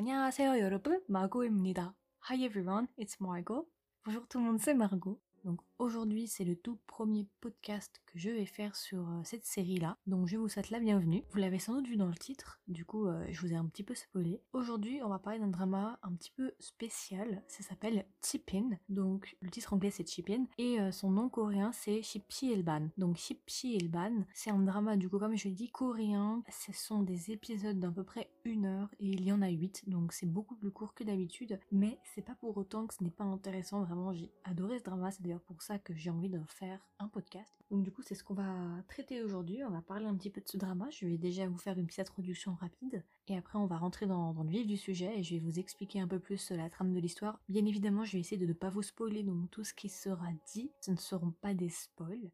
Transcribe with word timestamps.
안녕하세요 0.00 0.60
여러분, 0.60 1.04
마고입니다. 1.08 1.94
Hi 2.30 2.42
everyone, 2.46 2.86
it's 2.98 3.18
Margot. 3.20 3.66
Bonjour 4.02 4.26
tout 4.30 4.38
le 4.38 4.46
monde, 4.46 4.58
c'est 4.58 4.74
Margot. 4.74 5.20
Donc 5.44 5.60
aujourd'hui 5.78 6.26
c'est 6.26 6.44
le 6.44 6.56
tout 6.56 6.78
premier 6.86 7.26
podcast 7.40 8.00
que 8.06 8.18
je 8.18 8.30
vais 8.30 8.44
faire 8.44 8.76
sur 8.76 9.08
euh, 9.08 9.20
cette 9.24 9.44
série 9.44 9.78
là. 9.78 9.96
Donc 10.06 10.26
je 10.26 10.36
vous 10.36 10.48
souhaite 10.48 10.70
la 10.70 10.80
bienvenue. 10.80 11.24
Vous 11.30 11.38
l'avez 11.38 11.58
sans 11.58 11.74
doute 11.74 11.88
vu 11.88 11.96
dans 11.96 12.08
le 12.08 12.14
titre, 12.14 12.60
du 12.68 12.84
coup 12.84 13.06
euh, 13.06 13.24
je 13.30 13.40
vous 13.40 13.52
ai 13.52 13.56
un 13.56 13.66
petit 13.66 13.82
peu 13.82 13.94
spoilé. 13.94 14.42
Aujourd'hui 14.52 15.00
on 15.02 15.08
va 15.08 15.18
parler 15.18 15.38
d'un 15.38 15.48
drama 15.48 15.98
un 16.02 16.12
petit 16.14 16.32
peu 16.32 16.52
spécial, 16.58 17.42
ça 17.48 17.62
s'appelle 17.62 18.04
Chipin. 18.24 18.70
Donc 18.88 19.36
le 19.40 19.50
titre 19.50 19.72
anglais 19.72 19.90
c'est 19.90 20.08
Chipin 20.08 20.44
et 20.58 20.80
euh, 20.80 20.92
son 20.92 21.10
nom 21.10 21.28
coréen 21.28 21.72
c'est 21.72 22.02
Shipsi 22.02 22.52
Elban. 22.52 22.88
Donc 22.98 23.16
Shipsi 23.16 23.76
Elban 23.76 24.24
c'est 24.34 24.50
un 24.50 24.58
drama 24.58 24.96
du 24.96 25.08
coup 25.08 25.18
comme 25.18 25.36
je 25.36 25.48
l'ai 25.48 25.54
dit 25.54 25.70
coréen. 25.70 26.42
Ce 26.50 26.72
sont 26.72 27.02
des 27.02 27.30
épisodes 27.30 27.78
d'à 27.78 27.90
peu 27.90 28.04
près 28.04 28.30
une 28.44 28.66
heure 28.66 28.88
et 28.98 29.06
il 29.06 29.24
y 29.24 29.32
en 29.32 29.42
a 29.42 29.48
huit 29.48 29.88
donc 29.88 30.12
c'est 30.12 30.26
beaucoup 30.26 30.56
plus 30.56 30.70
court 30.70 30.94
que 30.94 31.04
d'habitude 31.04 31.60
mais 31.72 31.98
c'est 32.04 32.22
pas 32.22 32.34
pour 32.34 32.56
autant 32.56 32.86
que 32.86 32.94
ce 32.94 33.02
n'est 33.02 33.10
pas 33.10 33.24
intéressant 33.24 33.84
vraiment 33.84 34.12
j'ai 34.12 34.30
adoré 34.44 34.78
ce 34.78 34.84
drama 34.84 35.10
c'est 35.10 35.22
pour 35.38 35.62
ça 35.62 35.78
que 35.78 35.94
j'ai 35.94 36.10
envie 36.10 36.28
de 36.28 36.40
faire 36.46 36.84
un 36.98 37.08
podcast. 37.08 37.54
Donc 37.70 37.82
du 37.82 37.92
coup 37.92 38.02
c'est 38.02 38.14
ce 38.14 38.24
qu'on 38.24 38.34
va 38.34 38.82
traiter 38.88 39.22
aujourd'hui, 39.22 39.62
on 39.62 39.70
va 39.70 39.82
parler 39.82 40.06
un 40.06 40.16
petit 40.16 40.30
peu 40.30 40.40
de 40.40 40.48
ce 40.48 40.56
drama, 40.56 40.88
je 40.90 41.06
vais 41.06 41.18
déjà 41.18 41.46
vous 41.46 41.58
faire 41.58 41.78
une 41.78 41.86
petite 41.86 42.00
introduction 42.00 42.54
rapide 42.54 43.04
et 43.28 43.36
après 43.36 43.58
on 43.58 43.66
va 43.66 43.76
rentrer 43.76 44.06
dans, 44.06 44.32
le 44.32 44.50
vif 44.50 44.66
du 44.66 44.76
sujet 44.76 45.18
et 45.18 45.22
je 45.22 45.34
vais 45.34 45.40
vous 45.40 45.58
expliquer 45.58 46.00
un 46.00 46.08
peu 46.08 46.18
plus 46.18 46.50
la 46.50 46.68
trame 46.68 46.92
de 46.92 46.98
l'histoire. 46.98 47.40
Bien 47.48 47.64
évidemment 47.66 48.04
je 48.04 48.12
vais 48.12 48.20
essayer 48.20 48.38
de 48.38 48.46
ne 48.46 48.52
pas 48.52 48.70
vous 48.70 48.82
spoiler 48.82 49.22
donc 49.22 49.50
tout 49.50 49.62
ce 49.62 49.74
qui 49.74 49.88
sera 49.88 50.28
dit, 50.52 50.72
ce 50.80 50.90
ne 50.90 50.96
seront 50.96 51.32
pas 51.40 51.54
des 51.54 51.68
spoils. 51.68 52.30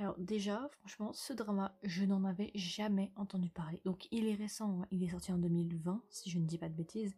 Alors 0.00 0.14
déjà, 0.16 0.70
franchement, 0.78 1.12
ce 1.12 1.32
drama, 1.32 1.76
je 1.82 2.04
n'en 2.04 2.22
avais 2.22 2.52
jamais 2.54 3.10
entendu 3.16 3.50
parler. 3.50 3.80
Donc 3.84 4.06
il 4.12 4.28
est 4.28 4.36
récent, 4.36 4.80
hein. 4.80 4.86
il 4.92 5.02
est 5.02 5.08
sorti 5.08 5.32
en 5.32 5.38
2020, 5.38 6.00
si 6.08 6.30
je 6.30 6.38
ne 6.38 6.46
dis 6.46 6.56
pas 6.56 6.68
de 6.68 6.74
bêtises. 6.74 7.16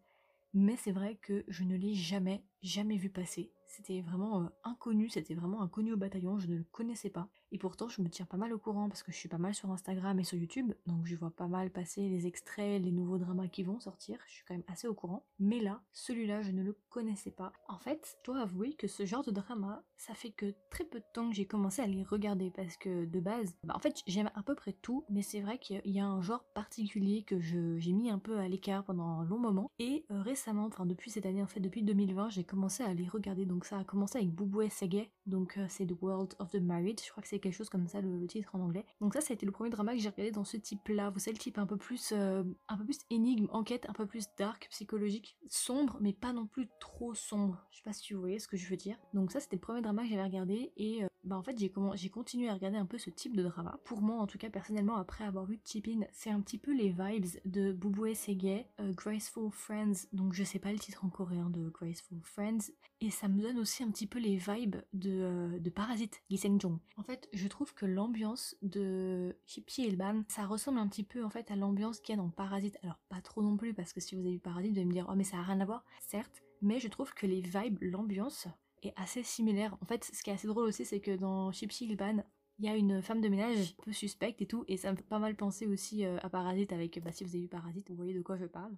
Mais 0.54 0.76
c'est 0.76 0.90
vrai 0.90 1.16
que 1.16 1.44
je 1.46 1.62
ne 1.62 1.76
l'ai 1.76 1.94
jamais, 1.94 2.42
jamais 2.62 2.96
vu 2.96 3.10
passer. 3.10 3.52
C'était 3.70 4.00
vraiment 4.00 4.42
euh, 4.42 4.46
inconnu, 4.64 5.08
c'était 5.08 5.34
vraiment 5.34 5.62
inconnu 5.62 5.92
au 5.92 5.96
bataillon, 5.96 6.40
je 6.40 6.48
ne 6.48 6.56
le 6.56 6.64
connaissais 6.72 7.08
pas. 7.08 7.28
Et 7.52 7.58
pourtant, 7.58 7.88
je 7.88 8.02
me 8.02 8.08
tiens 8.08 8.26
pas 8.26 8.36
mal 8.36 8.52
au 8.52 8.58
courant 8.58 8.88
parce 8.88 9.04
que 9.04 9.12
je 9.12 9.16
suis 9.16 9.28
pas 9.28 9.38
mal 9.38 9.54
sur 9.54 9.70
Instagram 9.70 10.18
et 10.18 10.24
sur 10.24 10.36
YouTube, 10.36 10.72
donc 10.86 11.06
je 11.06 11.14
vois 11.14 11.30
pas 11.30 11.46
mal 11.46 11.70
passer 11.70 12.08
les 12.08 12.26
extraits, 12.26 12.82
les 12.82 12.90
nouveaux 12.90 13.18
dramas 13.18 13.46
qui 13.46 13.62
vont 13.62 13.78
sortir, 13.78 14.18
je 14.26 14.32
suis 14.32 14.44
quand 14.44 14.54
même 14.54 14.64
assez 14.66 14.88
au 14.88 14.94
courant. 14.94 15.24
Mais 15.38 15.60
là, 15.60 15.82
celui-là, 15.92 16.42
je 16.42 16.50
ne 16.50 16.62
le 16.64 16.76
connaissais 16.88 17.30
pas. 17.30 17.52
En 17.68 17.78
fait, 17.78 18.16
je 18.18 18.32
dois 18.32 18.42
avouer 18.42 18.74
que 18.74 18.88
ce 18.88 19.06
genre 19.06 19.22
de 19.22 19.30
drama, 19.30 19.84
ça 19.96 20.14
fait 20.14 20.32
que 20.32 20.52
très 20.70 20.84
peu 20.84 20.98
de 20.98 21.04
temps 21.12 21.28
que 21.28 21.36
j'ai 21.36 21.46
commencé 21.46 21.80
à 21.80 21.86
les 21.86 22.02
regarder 22.02 22.50
parce 22.50 22.76
que 22.76 23.04
de 23.04 23.20
base, 23.20 23.54
bah 23.62 23.74
en 23.76 23.80
fait, 23.80 24.02
j'aime 24.08 24.30
à 24.34 24.42
peu 24.42 24.56
près 24.56 24.72
tout, 24.72 25.04
mais 25.10 25.22
c'est 25.22 25.40
vrai 25.40 25.58
qu'il 25.58 25.80
y 25.84 26.00
a 26.00 26.06
un 26.06 26.20
genre 26.22 26.44
particulier 26.54 27.22
que 27.22 27.38
j'ai 27.40 27.92
mis 27.92 28.10
un 28.10 28.18
peu 28.18 28.38
à 28.38 28.48
l'écart 28.48 28.82
pendant 28.82 29.20
un 29.20 29.24
long 29.24 29.38
moment. 29.38 29.70
Et 29.78 30.04
euh, 30.10 30.22
récemment, 30.22 30.66
enfin 30.66 30.86
depuis 30.86 31.10
cette 31.10 31.26
année, 31.26 31.42
en 31.42 31.46
fait, 31.46 31.60
depuis 31.60 31.82
2020, 31.82 32.30
j'ai 32.30 32.44
commencé 32.44 32.82
à 32.82 32.92
les 32.94 33.06
regarder. 33.06 33.46
Donc 33.46 33.59
ça 33.66 33.78
a 33.78 33.84
commencé 33.84 34.18
avec 34.18 34.30
Bouboué 34.30 34.70
Sege, 34.70 35.10
donc 35.26 35.56
euh, 35.58 35.66
c'est 35.68 35.86
The 35.86 36.00
World 36.00 36.34
of 36.38 36.50
the 36.50 36.60
Married, 36.60 37.00
je 37.04 37.10
crois 37.10 37.22
que 37.22 37.28
c'est 37.28 37.38
quelque 37.38 37.54
chose 37.54 37.68
comme 37.68 37.86
ça 37.88 38.00
le, 38.00 38.26
titre 38.26 38.54
en 38.54 38.60
anglais. 38.60 38.84
Donc 39.00 39.14
ça, 39.14 39.20
ça 39.20 39.32
a 39.32 39.34
été 39.34 39.46
le 39.46 39.52
premier 39.52 39.70
drama 39.70 39.92
que 39.92 39.98
j'ai 39.98 40.08
regardé 40.08 40.30
dans 40.30 40.44
ce 40.44 40.56
type-là. 40.56 41.10
Vous 41.10 41.18
savez, 41.18 41.32
le 41.32 41.38
type 41.38 41.58
un 41.58 41.66
peu 41.66 41.76
plus, 41.76 42.12
euh, 42.12 42.42
un 42.68 42.76
peu 42.76 42.84
plus 42.84 42.98
énigme, 43.10 43.46
enquête, 43.50 43.86
un 43.88 43.92
peu 43.92 44.06
plus 44.06 44.26
dark, 44.38 44.68
psychologique, 44.70 45.36
sombre, 45.48 45.96
mais 46.00 46.12
pas 46.12 46.32
non 46.32 46.46
plus 46.46 46.68
trop 46.80 47.14
sombre. 47.14 47.64
Je 47.70 47.78
sais 47.78 47.82
pas 47.82 47.92
si 47.92 48.12
vous 48.14 48.20
voyez 48.20 48.38
ce 48.38 48.48
que 48.48 48.56
je 48.56 48.68
veux 48.68 48.76
dire. 48.76 48.96
Donc 49.14 49.32
ça, 49.32 49.40
c'était 49.40 49.56
le 49.56 49.60
premier 49.60 49.82
drama 49.82 50.02
que 50.02 50.08
j'avais 50.08 50.24
regardé 50.24 50.72
et 50.76 51.04
euh, 51.04 51.08
bah 51.22 51.36
en 51.36 51.42
fait 51.42 51.58
j'ai 51.58 52.08
continué 52.08 52.48
à 52.48 52.54
regarder 52.54 52.78
un 52.78 52.86
peu 52.86 52.96
ce 52.96 53.10
type 53.10 53.36
de 53.36 53.42
drama. 53.42 53.78
Pour 53.84 54.00
moi, 54.00 54.16
en 54.16 54.26
tout 54.26 54.38
cas 54.38 54.48
personnellement, 54.48 54.96
après 54.96 55.24
avoir 55.24 55.44
vu 55.44 55.60
Chipin, 55.64 56.00
c'est 56.12 56.30
un 56.30 56.40
petit 56.40 56.56
peu 56.56 56.74
les 56.74 56.90
vibes 56.90 57.26
de 57.44 57.72
Bouboué 57.72 58.14
Sege, 58.14 58.64
Graceful 58.78 59.50
Friends. 59.50 60.06
Donc 60.12 60.32
je 60.32 60.44
sais 60.44 60.58
pas 60.58 60.72
le 60.72 60.78
titre 60.78 61.04
en 61.04 61.10
coréen 61.10 61.50
de 61.50 61.68
Graceful 61.68 62.20
Friends 62.22 62.70
et 63.02 63.10
ça 63.10 63.28
me 63.28 63.40
donne 63.42 63.58
aussi 63.58 63.82
un 63.82 63.90
petit 63.90 64.06
peu 64.06 64.18
les 64.18 64.36
vibes 64.36 64.76
de, 64.92 65.19
euh, 65.20 65.58
de 65.58 65.70
Parasite, 65.70 66.22
Jong. 66.30 66.78
En 66.96 67.02
fait, 67.02 67.28
je 67.32 67.48
trouve 67.48 67.74
que 67.74 67.86
l'ambiance 67.86 68.56
de 68.62 69.36
Shipsi 69.46 69.86
Elban, 69.86 70.22
ça 70.28 70.46
ressemble 70.46 70.78
un 70.78 70.88
petit 70.88 71.04
peu 71.04 71.24
en 71.24 71.30
fait 71.30 71.50
à 71.50 71.56
l'ambiance 71.56 72.00
qu'il 72.00 72.14
y 72.14 72.18
a 72.18 72.22
dans 72.22 72.30
Parasite. 72.30 72.78
Alors 72.82 72.98
pas 73.08 73.20
trop 73.20 73.42
non 73.42 73.56
plus 73.56 73.74
parce 73.74 73.92
que 73.92 74.00
si 74.00 74.14
vous 74.14 74.22
avez 74.22 74.32
vu 74.32 74.38
Parasite, 74.38 74.72
vous 74.72 74.78
allez 74.78 74.86
me 74.86 74.92
dire 74.92 75.06
oh 75.08 75.14
mais 75.14 75.24
ça 75.24 75.38
a 75.38 75.42
rien 75.42 75.60
à 75.60 75.64
voir, 75.64 75.84
certes, 76.00 76.42
mais 76.62 76.80
je 76.80 76.88
trouve 76.88 77.12
que 77.14 77.26
les 77.26 77.40
vibes, 77.40 77.78
l'ambiance 77.80 78.48
est 78.82 78.92
assez 78.96 79.22
similaire. 79.22 79.76
En 79.82 79.86
fait, 79.86 80.04
ce 80.04 80.22
qui 80.22 80.30
est 80.30 80.34
assez 80.34 80.48
drôle 80.48 80.64
aussi, 80.64 80.84
c'est 80.84 81.00
que 81.00 81.16
dans 81.16 81.52
Shipsi 81.52 81.86
Ilban, 81.86 82.24
il 82.58 82.66
y 82.66 82.68
a 82.68 82.76
une 82.76 83.00
femme 83.00 83.20
de 83.20 83.28
ménage 83.28 83.74
un 83.78 83.84
peu 83.84 83.92
suspecte 83.92 84.42
et 84.42 84.46
tout, 84.46 84.64
et 84.68 84.76
ça 84.76 84.90
me 84.92 84.96
fait 84.96 85.02
pas 85.02 85.18
mal 85.18 85.34
penser 85.34 85.66
aussi 85.66 86.04
euh, 86.04 86.18
à 86.22 86.28
Parasite 86.28 86.72
avec, 86.72 87.02
bah 87.02 87.12
si 87.12 87.24
vous 87.24 87.30
avez 87.30 87.42
vu 87.42 87.48
Parasite, 87.48 87.88
vous 87.90 87.96
voyez 87.96 88.14
de 88.14 88.20
quoi 88.20 88.36
je 88.36 88.44
parle. 88.44 88.76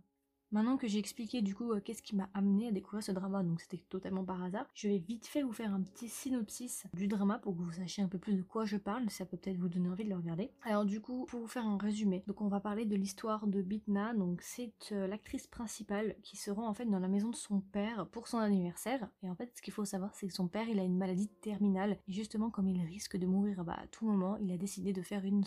Maintenant 0.53 0.77
que 0.77 0.87
j'ai 0.87 0.99
expliqué 0.99 1.41
du 1.41 1.55
coup 1.55 1.73
euh, 1.73 1.81
qu'est-ce 1.81 2.03
qui 2.03 2.15
m'a 2.15 2.29
amené 2.35 2.69
à 2.69 2.73
découvrir 2.73 3.03
ce 3.03 3.11
drama, 3.11 3.43
donc 3.43 3.63
c'était 3.63 3.83
totalement 3.89 4.23
par 4.23 4.43
hasard, 4.43 4.67
je 4.75 4.87
vais 4.87 4.99
vite 4.99 5.27
fait 5.27 5.43
vous 5.43 5.53
faire 5.53 5.73
un 5.73 5.81
petit 5.81 6.11
synopsis 6.11 6.85
du 6.93 7.09
drama 7.09 7.39
pour 7.39 7.57
que 7.57 7.63
vous 7.63 7.73
sachiez 7.73 8.03
un 8.03 8.09
peu 8.09 8.19
plus 8.19 8.35
de 8.35 8.43
quoi 8.43 8.67
je 8.67 8.77
parle, 8.77 9.09
ça 9.09 9.25
peut 9.25 9.39
peut-être 9.39 9.57
vous 9.57 9.71
donner 9.71 9.89
envie 9.89 10.05
de 10.05 10.11
le 10.11 10.17
regarder. 10.17 10.51
Alors 10.63 10.85
du 10.85 11.01
coup, 11.01 11.25
pour 11.25 11.41
vous 11.41 11.47
faire 11.47 11.67
un 11.67 11.79
résumé, 11.79 12.23
donc 12.27 12.43
on 12.43 12.49
va 12.49 12.61
parler 12.61 12.85
de 12.85 12.97
l'histoire 12.97 13.47
de 13.47 13.63
Bitna, 13.63 14.13
donc 14.13 14.43
c'est 14.43 14.75
euh, 14.93 15.07
l'actrice 15.07 15.47
principale 15.47 16.17
qui 16.23 16.37
se 16.37 16.51
rend 16.51 16.69
en 16.69 16.75
fait 16.75 16.84
dans 16.84 17.01
la 17.01 17.09
maison 17.09 17.31
de 17.31 17.37
son 17.37 17.61
père 17.61 18.07
pour 18.09 18.29
son 18.29 18.37
anniversaire, 18.37 19.09
et 19.23 19.31
en 19.31 19.34
fait 19.34 19.51
ce 19.55 19.63
qu'il 19.63 19.73
faut 19.73 19.87
savoir 19.87 20.15
c'est 20.15 20.27
que 20.27 20.34
son 20.34 20.49
père 20.49 20.69
il 20.69 20.79
a 20.79 20.84
une 20.84 20.99
maladie 20.99 21.29
terminale, 21.29 21.97
et 22.07 22.13
justement 22.13 22.51
comme 22.51 22.69
il 22.69 22.84
risque 22.84 23.17
de 23.17 23.27
mourir 23.27 23.65
bah, 23.65 23.79
à 23.83 23.87
tout 23.87 24.05
moment, 24.05 24.37
il 24.37 24.53
a 24.53 24.59
décidé 24.59 24.93
de 24.93 25.01
faire 25.01 25.25
une 25.25 25.45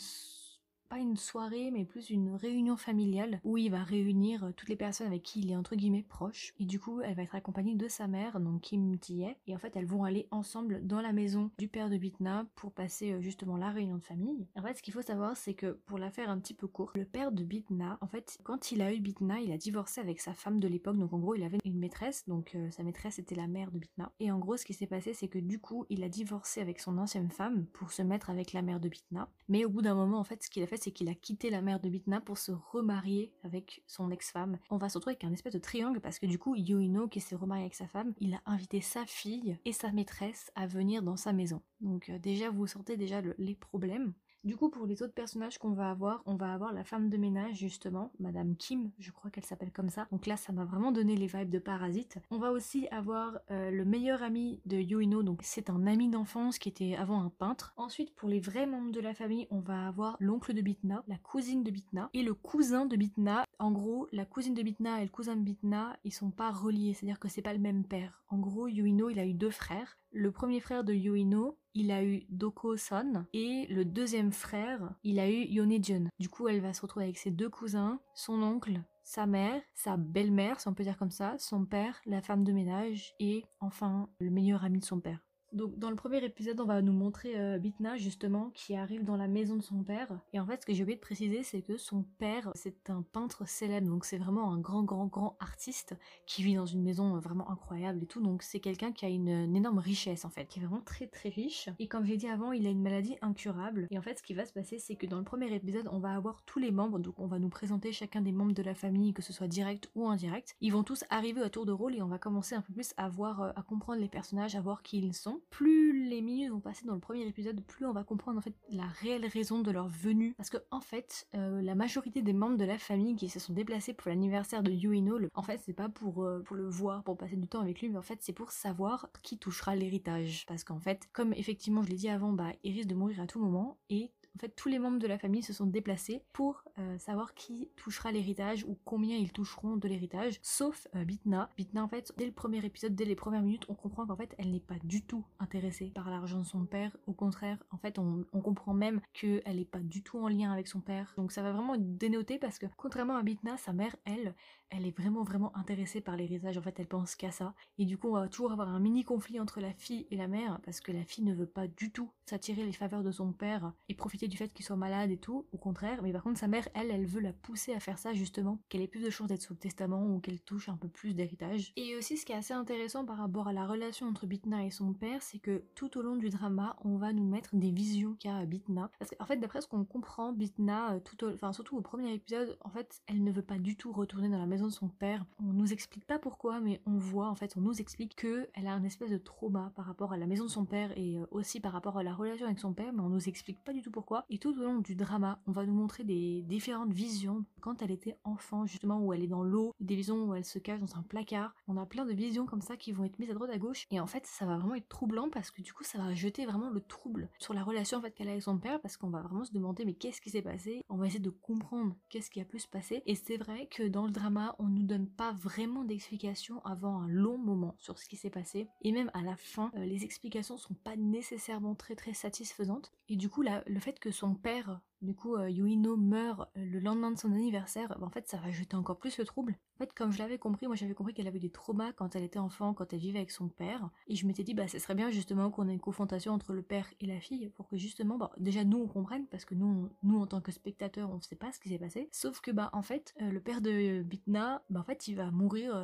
pas 0.95 1.01
une 1.01 1.17
soirée, 1.17 1.72
mais 1.72 1.83
plus 1.83 2.09
une 2.09 2.35
réunion 2.35 2.78
familiale 2.78 3.41
où 3.44 3.57
il 3.57 3.69
va 3.69 3.83
réunir 3.83 4.45
euh, 4.45 4.51
toutes 4.56 4.69
les 4.69 4.78
personnes 4.78 5.07
avec 5.07 5.23
qui 5.23 5.41
il 5.41 5.51
est 5.51 5.56
entre 5.57 5.75
guillemets 5.75 6.06
proche. 6.07 6.53
Et 6.57 6.63
du 6.63 6.79
coup, 6.79 7.01
elle 7.01 7.16
va 7.16 7.23
être 7.23 7.35
accompagnée 7.35 7.75
de 7.75 7.89
sa 7.89 8.07
mère, 8.07 8.39
donc 8.39 8.61
Kim 8.61 8.97
Tie. 8.97 9.35
Et 9.45 9.53
en 9.53 9.59
fait, 9.59 9.75
elles 9.75 9.85
vont 9.85 10.06
aller 10.06 10.25
ensemble 10.31 10.88
dans 10.88 11.01
la 11.01 11.11
maison 11.11 11.51
du 11.57 11.67
père 11.67 11.89
de 11.89 11.97
Bitna 11.97 12.45
pour 12.56 12.72
passer 12.72 13.11
euh, 13.11 13.19
justement 13.19 13.57
la 13.57 13.72
réunion 13.72 13.97
de 13.97 14.03
famille. 14.03 14.47
En 14.56 14.61
fait, 14.61 14.75
ce 14.78 14.81
qu'il 14.81 14.94
faut 14.94 15.01
savoir, 15.01 15.35
c'est 15.35 15.53
que 15.53 15.78
pour 15.85 15.97
la 15.97 16.11
faire 16.11 16.29
un 16.29 16.39
petit 16.39 16.53
peu 16.53 16.66
courte, 16.66 16.95
le 16.95 17.03
père 17.03 17.33
de 17.33 17.44
Bitna, 17.44 17.97
en 18.00 18.07
fait, 18.07 18.38
quand 18.44 18.72
il 18.72 18.81
a 18.81 18.94
eu 18.94 19.01
Bitna, 19.01 19.41
il 19.41 19.51
a 19.51 19.57
divorcé 19.57 20.00
avec 20.00 20.22
sa 20.22 20.33
femme 20.33 20.62
de 20.62 20.67
l'époque. 20.69 20.97
Donc 20.97 21.12
en 21.12 21.19
gros, 21.19 21.35
il 21.35 21.44
avait 21.44 21.59
une 21.66 21.77
maîtresse, 21.77 22.23
donc 22.25 22.56
euh, 22.56 22.72
sa 22.72 22.83
maîtresse 22.83 23.19
était 23.19 23.35
la 23.35 23.47
mère 23.47 23.69
de 23.72 23.79
Bitna. 23.79 24.13
Et 24.22 24.31
en 24.31 24.39
gros, 24.39 24.56
ce 24.56 24.63
qui 24.63 24.73
s'est 24.73 24.88
passé, 24.88 25.13
c'est 25.13 25.27
que 25.27 25.39
du 25.39 25.59
coup, 25.59 25.85
il 25.89 26.06
a 26.06 26.09
divorcé 26.09 26.62
avec 26.62 26.79
son 26.79 26.97
ancienne 26.97 27.31
femme 27.31 27.66
pour 27.73 27.91
se 27.91 28.01
mettre 28.01 28.29
avec 28.29 28.53
la 28.53 28.62
mère 28.62 28.79
de 28.79 28.88
Bitna. 28.88 29.29
Mais 29.50 29.66
au 29.66 29.69
bout 29.69 29.81
d'un 29.81 29.95
moment, 29.95 30.19
en 30.19 30.23
fait, 30.23 30.41
ce 30.41 30.50
qu'il 30.50 30.63
a 30.63 30.67
fait, 30.67 30.84
c'est 30.85 30.91
qu'il 30.91 31.09
a 31.09 31.16
quitté 31.16 31.50
la 31.50 31.63
mère 31.63 31.79
de 31.79 31.90
Bitna 31.90 32.22
pour 32.22 32.38
se 32.38 32.51
remarier 32.51 33.34
avec 33.41 33.84
son 33.88 34.12
ex-femme. 34.12 34.59
On 34.69 34.78
va 34.78 34.88
se 34.88 35.00
retrouver 35.00 35.13
avec 35.13 35.23
un 35.23 35.34
espèce 35.34 35.53
de 35.53 35.59
triangle 35.59 36.00
parce 36.00 36.19
que 36.19 36.28
du 36.28 36.38
coup, 36.38 36.56
Yoino, 36.56 37.07
qui 37.07 37.22
s'est 37.22 37.35
remarié 37.35 37.63
avec 37.63 37.73
sa 37.73 37.88
femme, 37.88 38.13
il 38.19 38.35
a 38.35 38.41
invité 38.46 38.81
sa 38.81 39.03
fille 39.07 39.57
et 39.66 39.74
sa 39.74 39.91
maîtresse 39.91 40.51
à 40.53 40.68
venir 40.68 41.01
dans 41.01 41.18
sa 41.18 41.34
maison. 41.34 41.63
Donc 41.81 42.09
euh, 42.09 42.19
déjà, 42.19 42.51
vous 42.51 42.68
sentez 42.68 42.97
déjà 42.97 43.19
les 43.40 43.56
problèmes. 43.56 44.13
Du 44.45 44.56
coup, 44.56 44.69
pour 44.69 44.85
les 44.85 45.01
autres 45.01 45.16
personnages 45.16 45.57
qu'on 45.57 45.72
va 45.72 45.89
avoir, 45.89 46.22
on 46.28 46.35
va 46.35 46.53
avoir 46.53 46.72
la 46.72 46.83
femme 46.83 47.09
de 47.09 47.17
ménage, 47.17 47.56
justement, 47.56 48.11
Madame 48.19 48.56
Kim, 48.56 48.91
je 49.00 49.09
crois 49.09 49.31
qu'elle 49.31 49.44
s'appelle 49.44 49.72
comme 49.72 49.89
ça. 49.89 50.06
Donc 50.11 50.28
là, 50.28 50.38
ça 50.38 50.53
m'a 50.53 50.66
vraiment 50.66 50.91
donné 50.91 51.16
les 51.16 51.25
vibes 51.25 51.50
de 51.50 51.57
Parasite. 51.57 52.19
On 52.29 52.38
va 52.38 52.51
aussi 52.51 52.88
avoir 52.89 53.39
euh, 53.50 53.72
le 53.72 53.85
meilleur 53.85 54.22
ami 54.22 54.61
de 54.67 54.78
Yuino, 54.78 55.23
donc 55.23 55.39
c'est 55.41 55.72
un 55.72 55.88
ami 55.88 56.09
d'enfance 56.09 56.59
qui 56.59 56.69
était 56.69 56.95
avant 56.95 57.23
un 57.23 57.31
peintre. 57.31 57.73
Ensuite, 57.75 58.13
pour 58.13 58.29
les 58.29 58.39
vrais 58.39 58.67
membres 58.67 58.91
de 58.91 59.00
la 59.00 59.16
famille, 59.16 59.47
on 59.50 59.61
va 59.61 59.88
avoir 59.88 60.16
l'oncle 60.19 60.53
de 60.53 60.62
Bitna, 60.62 61.03
la 61.07 61.17
cousine 61.17 61.63
de 61.63 61.72
Bitna 61.72 62.12
et 62.13 62.22
le 62.22 62.35
cousin 62.35 62.85
de 62.85 62.95
Bitna. 62.95 63.45
En 63.57 63.72
gros, 63.72 64.07
la 64.12 64.25
cousine 64.25 64.53
de 64.53 64.62
Bitna 64.62 65.01
et 65.01 65.06
le 65.06 65.09
cousin 65.09 65.35
de 65.35 65.41
Bitna, 65.41 65.97
ils 66.03 66.13
sont 66.13 66.29
pas 66.29 66.51
reliés, 66.51 66.94
c'est-à-dire 66.94 67.19
que 67.19 67.29
c'est 67.29 67.41
pas 67.41 67.53
le 67.53 67.57
même 67.57 67.83
père. 67.83 68.22
En 68.29 68.38
gros, 68.38 68.67
Yuino, 68.67 69.09
il 69.09 69.17
a 69.17 69.25
eu 69.25 69.33
deux 69.33 69.50
frères. 69.50 69.97
Le 70.18 70.31
premier 70.31 70.62
frère 70.62 70.86
de 70.86 70.94
Yuino, 70.94 71.58
il 71.74 71.92
a 71.92 72.01
eu 72.01 72.25
Doko-son 72.30 73.25
et 73.34 73.68
le 73.69 73.84
deuxième 73.84 74.31
frère, 74.31 74.95
il 75.04 75.19
a 75.19 75.30
eu 75.30 75.44
Yonejun. 75.44 76.06
Du 76.19 76.30
coup, 76.30 76.48
elle 76.48 76.62
va 76.62 76.72
se 76.72 76.81
retrouver 76.81 77.04
avec 77.04 77.18
ses 77.18 77.31
deux 77.31 77.50
cousins, 77.50 78.00
son 78.13 78.42
oncle, 78.42 78.81
sa 79.04 79.25
mère, 79.25 79.62
sa 79.74 79.98
belle-mère, 79.98 80.62
si 80.62 80.69
on 80.69 80.74
peut 80.74 80.84
dire 80.84 80.98
comme 80.98 81.12
ça, 81.12 81.36
son 81.38 81.66
père, 81.66 82.00
la 82.06 82.22
femme 82.22 82.45
de 82.45 82.54
ménage 82.54 83.13
et 83.19 83.44
enfin 83.60 84.07
le 84.19 84.30
meilleur 84.30 84.63
ami 84.63 84.80
de 84.80 84.86
son 84.86 85.01
père. 85.01 85.19
Donc 85.56 85.80
dans 85.80 85.90
le 85.90 85.96
premier 85.96 86.24
épisode, 86.24 86.60
on 86.60 86.66
va 86.66 86.81
nous 86.81 86.92
montrer 86.92 87.40
euh, 87.40 87.57
Bitna 87.57 87.96
justement 87.96 88.52
qui 88.54 88.75
arrive 88.75 89.06
dans 89.06 89.16
la 89.16 89.30
maison 89.30 89.56
de 89.56 89.62
son 89.62 89.84
père. 89.84 90.10
Et 90.34 90.40
en 90.40 90.46
fait, 90.46 90.62
ce 90.62 90.66
que 90.66 90.74
j'ai 90.74 90.84
oublié 90.84 90.98
de 90.98 91.02
préciser, 91.02 91.44
c'est 91.44 91.62
que 91.62 91.78
son 91.78 92.04
père, 92.18 92.52
c'est 92.56 92.90
un 92.90 93.02
peintre 93.02 93.48
célèbre. 93.48 93.88
Donc 93.88 94.04
c'est 94.04 94.18
vraiment 94.18 94.52
un 94.52 94.60
grand, 94.60 94.84
grand, 94.84 95.06
grand 95.06 95.38
artiste 95.40 95.96
qui 96.25 96.44
vit 96.44 96.56
dans 96.56 96.66
une 96.66 96.84
maison 96.84 97.18
vraiment 97.19 97.50
incroyable 97.50 98.04
et 98.04 98.06
tout. 98.06 98.22
Donc 98.22 98.44
c'est 98.44 98.60
quelqu'un 98.60 98.92
qui 98.92 99.06
a 99.06 99.10
une, 99.10 99.56
énorme 99.56 99.78
richesse 99.78 100.25
en 100.25 100.30
fait, 100.30 100.46
qui 100.46 100.60
est 100.60 100.62
vraiment 100.62 100.81
très, 100.81 101.07
très 101.07 101.30
riche. 101.30 101.69
Et 101.80 101.88
comme 101.88 102.06
j'ai 102.06 102.18
dit 102.18 102.28
avant, 102.28 102.51
il 102.51 102.68
a 102.68 102.69
une 102.69 102.81
maladie 102.81 103.16
incurable. 103.22 103.88
Et 103.92 103.98
en 103.98 104.01
fait, 104.01 104.18
ce 104.18 104.24
qui 104.24 104.34
va 104.34 104.46
se 104.46 104.51
passer, 104.51 104.78
c'est 104.78 104.98
que 104.98 105.06
dans 105.06 105.19
le 105.19 105.24
premier 105.24 105.54
épisode, 105.54 105.88
on 105.90 106.00
va 106.00 106.13
avoir 106.13 106.44
tous 106.44 106.60
les 106.60 106.72
membres. 106.72 107.00
Donc 107.00 107.18
on 107.18 107.28
va 107.28 107.40
nous 107.40 107.50
présenter 107.50 107.94
chacun 107.94 108.19
des 108.19 108.34
membres 108.34 108.54
de 108.54 108.63
la 108.63 108.75
famille, 108.75 109.13
que 109.13 109.22
ce 109.22 109.31
soit 109.31 109.48
direct 109.48 109.90
ou 109.96 110.06
indirect. 110.06 110.58
Ils 110.60 110.74
vont 110.74 110.84
tous 110.84 111.06
arriver 111.10 111.42
à 111.42 111.50
tour 111.50 111.66
de 111.66 111.72
rôle 111.72 111.96
et 111.96 112.01
on 112.01 112.10
va 112.10 112.19
commencer 112.19 112.56
un 112.56 112.62
peu 112.62 112.74
plus 112.74 112.94
à 112.98 113.08
voir, 113.08 113.42
euh, 113.42 113.51
à 113.56 113.62
comprendre 113.62 114.01
les 114.01 114.10
personnages, 114.10 114.56
à 114.56 114.62
voir 114.62 114.84
qui 114.84 114.98
ils 114.98 115.13
sont. 115.13 115.40
Plus 115.50 116.07
les 116.07 116.21
minutes 116.21 116.51
vont 116.51 116.59
passer 116.59 116.86
dans 116.86 116.94
le 116.94 117.00
premier 117.00 117.25
épisode, 117.25 117.63
plus 117.65 117.86
on 117.86 117.94
va 117.94 118.03
comprendre 118.03 118.38
en 118.38 118.42
fait 118.42 118.56
la 118.69 118.86
réelle 118.86 119.25
raison 119.25 119.59
de 119.59 119.71
leur 119.71 119.88
venue. 119.88 120.33
Parce 120.38 120.50
que 120.50 120.57
en 120.71 120.81
fait, 120.81 121.27
euh, 121.36 121.62
la 121.62 121.75
majorité 121.75 122.21
des 122.21 122.33
membres 122.33 122.57
de 122.57 122.65
la 122.65 122.77
famille 122.77 123.15
qui 123.15 123.30
se 123.30 123.39
sont 123.39 123.53
déplacés 123.53 123.94
pour 123.94 124.09
l'anniversaire 124.09 124.63
de 124.63 124.71
Yuino, 124.71 125.19
en 125.33 125.42
fait 125.44 125.62
c'est 125.65 125.74
pas 125.74 125.89
pour, 125.89 126.24
euh, 126.24 126.42
pour 126.44 126.56
le 126.56 126.68
voir, 126.68 127.03
pour 127.03 127.18
passer 127.18 127.38
du 127.38 127.47
temps 127.47 127.62
avec 127.62 127.81
lui, 127.81 127.89
mais 127.89 127.97
en 127.97 128.03
fait 128.03 128.19
c'est 128.21 128.33
pour 128.33 128.51
savoir 128.51 129.09
qui 129.24 129.38
touchera 129.38 129.75
l'héritage. 129.75 130.45
Parce 130.47 130.63
qu'en 130.63 130.80
fait, 130.80 131.07
comme 131.13 131.33
effectivement 131.33 131.83
je 131.83 131.89
l'ai 131.89 131.98
dit 131.98 132.09
avant, 132.09 132.33
bah 132.33 132.51
il 132.63 132.74
risque 132.74 132.89
de 132.89 132.95
mourir 132.95 133.21
à 133.21 133.27
tout 133.27 133.39
moment 133.39 133.77
et 133.89 134.12
en 134.36 134.40
fait, 134.40 134.50
tous 134.50 134.68
les 134.68 134.80
membres 134.80 135.00
de 135.00 135.08
la 135.08 135.18
famille 135.18 135.44
se 135.44 135.54
sont 135.54 135.66
déplacés 135.66 136.22
pour 136.34 136.64
euh, 136.78 136.98
savoir 136.98 137.34
qui 137.34 137.70
touchera 137.78 138.12
l'héritage 138.12 138.66
ou 138.66 138.78
combien 138.84 139.16
ils 139.16 139.32
toucheront 139.32 139.78
de 139.78 139.88
l'héritage, 139.88 140.40
sauf 140.42 140.88
euh, 140.96 141.06
Bitna. 141.06 141.50
Bitna, 141.56 141.84
en 141.84 141.88
fait, 141.88 142.12
dès 142.18 142.26
le 142.26 142.34
premier 142.34 142.64
épisode, 142.66 142.96
dès 142.96 143.06
les 143.06 143.16
premières 143.16 143.42
minutes, 143.42 143.66
on 143.70 143.76
comprend 143.76 144.06
qu'en 144.06 144.18
fait, 144.18 144.36
elle 144.38 144.52
n'est 144.52 144.60
pas 144.60 144.76
du 144.84 145.02
tout 145.04 145.24
intéressée 145.40 145.92
par 145.96 146.10
l'argent 146.10 146.40
de 146.40 146.46
son 146.46 146.66
père. 146.66 146.98
Au 147.08 147.14
contraire, 147.14 147.64
en 147.72 147.78
fait, 147.78 147.98
on, 147.98 148.26
comprend 148.46 148.74
même 148.74 149.02
qu'elle 149.14 149.42
n'est 149.56 149.66
pas 149.66 149.80
du 149.80 150.04
tout 150.04 150.20
en 150.20 150.28
lien 150.28 150.52
avec 150.52 150.68
son 150.68 150.80
père. 150.80 151.14
Donc 151.18 151.32
ça 151.32 151.42
va 151.42 151.52
vraiment 151.52 151.78
dénoter 151.80 152.38
parce 152.38 152.60
que, 152.60 152.68
contrairement 152.78 153.16
à 153.16 153.24
Bitna, 153.24 153.58
sa 153.58 153.74
mère, 153.74 153.96
elle, 154.06 154.36
elle 154.70 154.86
est 154.86 154.96
vraiment 154.96 155.24
vraiment 155.24 155.56
intéressée 155.58 156.02
par 156.02 156.16
l'héritage. 156.16 156.58
En 156.58 156.62
fait, 156.62 156.80
elle 156.80 156.88
pense 156.88 157.16
qu'à 157.16 157.32
ça. 157.32 157.56
Et 157.80 157.86
du 157.86 157.98
coup, 157.98 158.10
on 158.10 158.20
va 158.20 158.28
toujours 158.28 158.52
avoir 158.52 158.70
un 158.70 158.80
mini 158.80 159.04
conflit 159.04 159.40
entre 159.40 159.62
la 159.62 159.74
fille 159.74 160.06
et 160.12 160.18
la 160.18 160.28
mère 160.28 160.60
parce 160.64 160.82
que 160.82 160.92
la 160.92 161.04
fille 161.04 161.24
ne 161.24 161.34
veut 161.34 161.48
pas 161.48 161.68
du 161.68 161.92
tout 161.92 162.12
s'attirer 162.26 162.64
les 162.64 162.74
faveurs 162.74 163.04
de 163.04 163.12
son 163.12 163.32
père 163.32 163.74
et 163.90 163.96
profiter 163.96 164.25
du 164.27 164.38
fait 164.38 164.54
qu'il 164.54 164.66
soit 164.66 164.75
malade 164.75 165.12
et 165.12 165.18
tout, 165.18 165.45
au 165.54 165.57
contraire, 165.57 166.01
mais 166.01 166.12
par 166.12 166.24
contre 166.24 166.39
sa 166.39 166.48
mère, 166.48 166.68
elle, 166.74 166.92
elle 166.92 167.06
veut 167.06 167.22
la 167.22 167.33
pousser 167.33 167.74
à 167.74 167.80
faire 167.80 167.98
ça 167.98 168.13
justement, 168.13 168.60
qu'elle 168.69 168.81
ait 168.81 168.88
plus 168.88 169.04
de 169.04 169.10
chances 169.10 169.27
d'être 169.27 169.42
sous 169.42 169.54
le 169.54 169.60
testament 169.60 170.06
ou 170.06 170.19
qu'elle 170.19 170.42
touche 170.42 170.69
un 170.69 170.77
peu 170.77 170.88
plus 170.88 171.13
d'héritage. 171.13 171.74
Et 171.75 171.95
aussi 171.95 172.18
ce 172.18 172.25
qui 172.25 172.31
est 172.31 172.36
assez 172.36 172.54
intéressant 172.54 173.06
par 173.06 173.18
rapport 173.18 173.48
à 173.48 173.54
la 173.54 173.66
relation 173.66 174.07
entre 174.07 174.25
Bitna 174.25 174.66
et 174.66 174.72
son 174.72 174.94
père, 174.94 175.22
c'est 175.22 175.39
que 175.39 175.63
tout 175.75 175.98
au 175.98 176.01
long 176.01 176.16
du 176.16 176.30
drama, 176.30 176.75
on 176.83 176.98
va 176.98 177.13
nous 177.13 177.25
mettre 177.25 177.56
des 177.56 177.72
visions 177.72 178.16
qu'a 178.19 178.45
Bitna. 178.45 178.92
Parce 179.00 179.12
qu'en 179.12 179.25
fait, 179.25 179.38
d'après 179.38 179.62
ce 179.62 179.68
qu'on 179.68 179.86
comprend, 179.86 180.33
Bitna, 180.33 180.94
euh, 180.94 181.00
tout 181.00 181.25
enfin 181.25 181.54
surtout 181.54 181.77
au 181.77 181.81
premier 181.81 182.13
épisode, 182.13 182.57
en 182.63 182.69
fait, 182.69 183.01
elle 183.07 183.24
ne 183.24 183.31
veut 183.31 183.42
pas 183.42 183.57
du 183.57 183.75
tout 183.75 183.92
retourner 183.92 184.30
dans 184.30 184.38
la 184.38 184.45
maison 184.45 184.66
de 184.66 184.72
son 184.72 184.88
père. 184.88 185.25
On 185.39 185.54
nous 185.54 185.74
explique 185.74 186.06
pas 186.06 186.19
pourquoi, 186.19 186.60
mais 186.60 186.81
on 186.86 186.98
voit, 186.98 187.30
en 187.30 187.36
fait, 187.36 187.56
on 187.57 187.62
nous 187.62 187.80
explique 187.81 188.16
que 188.16 188.48
elle 188.54 188.68
a 188.68 188.74
un 188.74 188.83
espèce 188.83 189.12
de 189.12 189.18
trauma 189.18 189.72
par 189.75 189.86
rapport 189.86 190.13
à 190.13 190.18
la 190.18 190.27
maison 190.27 190.45
de 190.45 190.50
son 190.50 190.66
père 190.66 190.92
et 190.98 191.18
euh, 191.18 191.25
aussi 191.31 191.60
par 191.60 191.74
rapport 191.74 191.98
à 191.98 192.04
la 192.04 192.13
relation 192.13 192.45
avec 192.45 192.60
son 192.60 192.74
père, 192.74 192.94
mais 192.94 193.01
on 193.01 193.10
nous 193.10 193.27
explique 193.27 193.63
pas 193.63 193.74
du 193.74 193.81
tout 193.81 193.92
pourquoi. 193.92 194.14
Et 194.29 194.38
tout 194.38 194.57
au 194.57 194.63
long 194.63 194.79
du 194.79 194.95
drama, 194.95 195.41
on 195.47 195.51
va 195.51 195.65
nous 195.65 195.73
montrer 195.73 196.03
des 196.03 196.41
différentes 196.44 196.94
visions 196.94 197.44
quand 197.62 197.81
elle 197.81 197.91
était 197.91 198.17
enfant, 198.23 198.65
justement, 198.65 199.00
où 199.00 199.12
elle 199.12 199.23
est 199.23 199.27
dans 199.27 199.44
l'eau, 199.44 199.73
des 199.79 199.95
visions 199.95 200.25
où 200.25 200.35
elle 200.35 200.45
se 200.45 200.59
cache 200.59 200.79
dans 200.79 200.95
un 200.95 201.03
placard. 201.03 201.56
On 201.67 201.77
a 201.77 201.85
plein 201.85 202.06
de 202.06 202.13
visions 202.13 202.45
comme 202.45 202.62
ça 202.62 202.77
qui 202.77 202.91
vont 202.91 203.03
être 203.03 203.19
mises 203.19 203.31
à 203.31 203.33
droite 203.33 203.50
à 203.51 203.57
gauche. 203.57 203.88
Et 203.91 204.00
en 204.00 204.07
fait, 204.07 204.25
ça 204.25 204.45
va 204.45 204.57
vraiment 204.57 204.75
être 204.75 204.88
troublant 204.88 205.29
parce 205.29 205.51
que 205.51 205.62
du 205.62 205.73
coup, 205.73 205.83
ça 205.83 205.97
va 205.97 206.13
jeter 206.13 206.45
vraiment 206.45 206.69
le 206.69 206.81
trouble 206.81 207.29
sur 207.39 207.53
la 207.53 207.63
relation 207.63 207.97
en 207.97 208.01
fait 208.01 208.12
qu'elle 208.12 208.27
a 208.27 208.31
avec 208.31 208.44
son 208.44 208.57
père 208.57 208.79
parce 208.81 208.97
qu'on 208.97 209.09
va 209.09 209.21
vraiment 209.21 209.45
se 209.45 209.51
demander 209.51 209.85
mais 209.85 209.94
qu'est-ce 209.94 210.21
qui 210.21 210.29
s'est 210.29 210.41
passé? 210.41 210.83
On 210.89 210.97
va 210.97 211.07
essayer 211.07 211.19
de 211.19 211.29
comprendre 211.29 211.95
qu'est-ce 212.09 212.29
qui 212.29 212.39
a 212.39 212.45
pu 212.45 212.59
se 212.59 212.67
passer. 212.67 213.01
Et 213.06 213.15
c'est 213.15 213.38
vrai 213.38 213.67
que 213.67 213.83
dans 213.83 214.06
le 214.06 214.12
drama, 214.12 214.56
on 214.59 214.65
nous 214.65 214.83
donne 214.83 215.07
pas 215.07 215.33
vraiment 215.33 215.83
d'explications 215.83 216.63
avant 216.65 217.01
un 217.01 217.07
long 217.07 217.38
moment 217.38 217.75
sur 217.77 217.97
ce 218.00 218.07
qui 218.07 218.15
s'est 218.15 218.29
passé. 218.29 218.67
Et 218.81 218.91
même 218.91 219.12
à 219.13 219.21
la 219.21 219.35
fin, 219.35 219.71
euh, 219.75 219.85
les 219.85 220.03
explications 220.03 220.57
sont 220.57 220.73
pas 220.73 220.95
nécessairement 220.95 221.75
très 221.75 221.95
très 221.95 222.13
satisfaisantes. 222.13 222.91
Et 223.09 223.15
du 223.15 223.29
coup, 223.29 223.41
là, 223.41 223.63
le 223.67 223.79
fait 223.79 224.00
que 224.00 224.05
son 224.12 224.34
père 224.36 224.80
du 225.01 225.13
coup 225.13 225.36
euh, 225.36 225.50
Yuino 225.50 225.97
meurt 225.97 226.50
euh, 226.57 226.65
le 226.65 226.80
lendemain 226.80 227.12
de 227.12 227.18
son 227.18 227.31
anniversaire, 227.31 227.89
bah, 228.00 228.06
en 228.06 228.09
fait 228.09 228.27
ça 228.27 228.38
va 228.38 228.51
jeter 228.51 228.75
encore 228.75 228.97
plus 228.97 229.18
le 229.18 229.25
trouble. 229.25 229.57
En 229.75 229.77
fait 229.77 229.94
comme 229.94 230.12
je 230.12 230.19
l'avais 230.19 230.38
compris, 230.38 230.68
moi 230.68 230.75
j'avais 230.75 230.94
compris 230.94 231.13
qu'elle 231.13 231.27
avait 231.27 231.39
des 231.39 231.50
traumas 231.50 231.92
quand 231.94 232.15
elle 232.15 232.24
était 232.24 232.39
enfant, 232.39 232.74
quand 232.74 232.94
elle 232.94 233.00
vivait 233.00 233.19
avec 233.19 233.31
son 233.31 233.50
père, 233.50 233.89
et 234.07 234.15
je 234.15 234.25
m'étais 234.25 234.44
dit 234.44 234.53
bah 234.53 234.68
ce 234.68 234.80
serait 234.80 234.95
bien 234.95 235.12
justement 235.12 235.51
qu'on 235.51 235.68
ait 235.68 235.74
une 235.74 235.80
confrontation 235.80 236.33
entre 236.33 236.53
le 236.53 236.62
père 236.62 236.88
et 237.00 237.06
la 237.06 237.19
fille 237.19 237.50
pour 237.50 237.68
que 237.68 237.77
justement 237.77 238.18
bah, 238.18 238.31
déjà 238.38 238.63
nous 238.63 238.77
on 238.77 238.88
comprenne 238.88 239.27
parce 239.27 239.45
que 239.45 239.56
nous 239.56 239.89
nous 240.03 240.19
en 240.19 240.27
tant 240.27 240.42
que 240.42 240.51
spectateurs 240.51 241.09
on 241.12 241.18
ne 241.18 241.21
sait 241.21 241.36
pas 241.36 241.51
ce 241.51 241.59
qui 241.59 241.69
s'est 241.69 241.80
passé, 241.80 242.09
sauf 242.12 242.39
que 242.41 242.51
bah 242.51 242.69
en 242.74 242.81
fait 242.81 243.13
euh, 243.21 243.31
le 243.31 243.39
père 243.39 243.62
de 243.62 244.01
Bitna, 244.01 244.63
bah 244.69 244.80
en 244.80 244.83
fait 244.83 245.07
il 245.07 245.15
va 245.15 245.31
mourir 245.31 245.75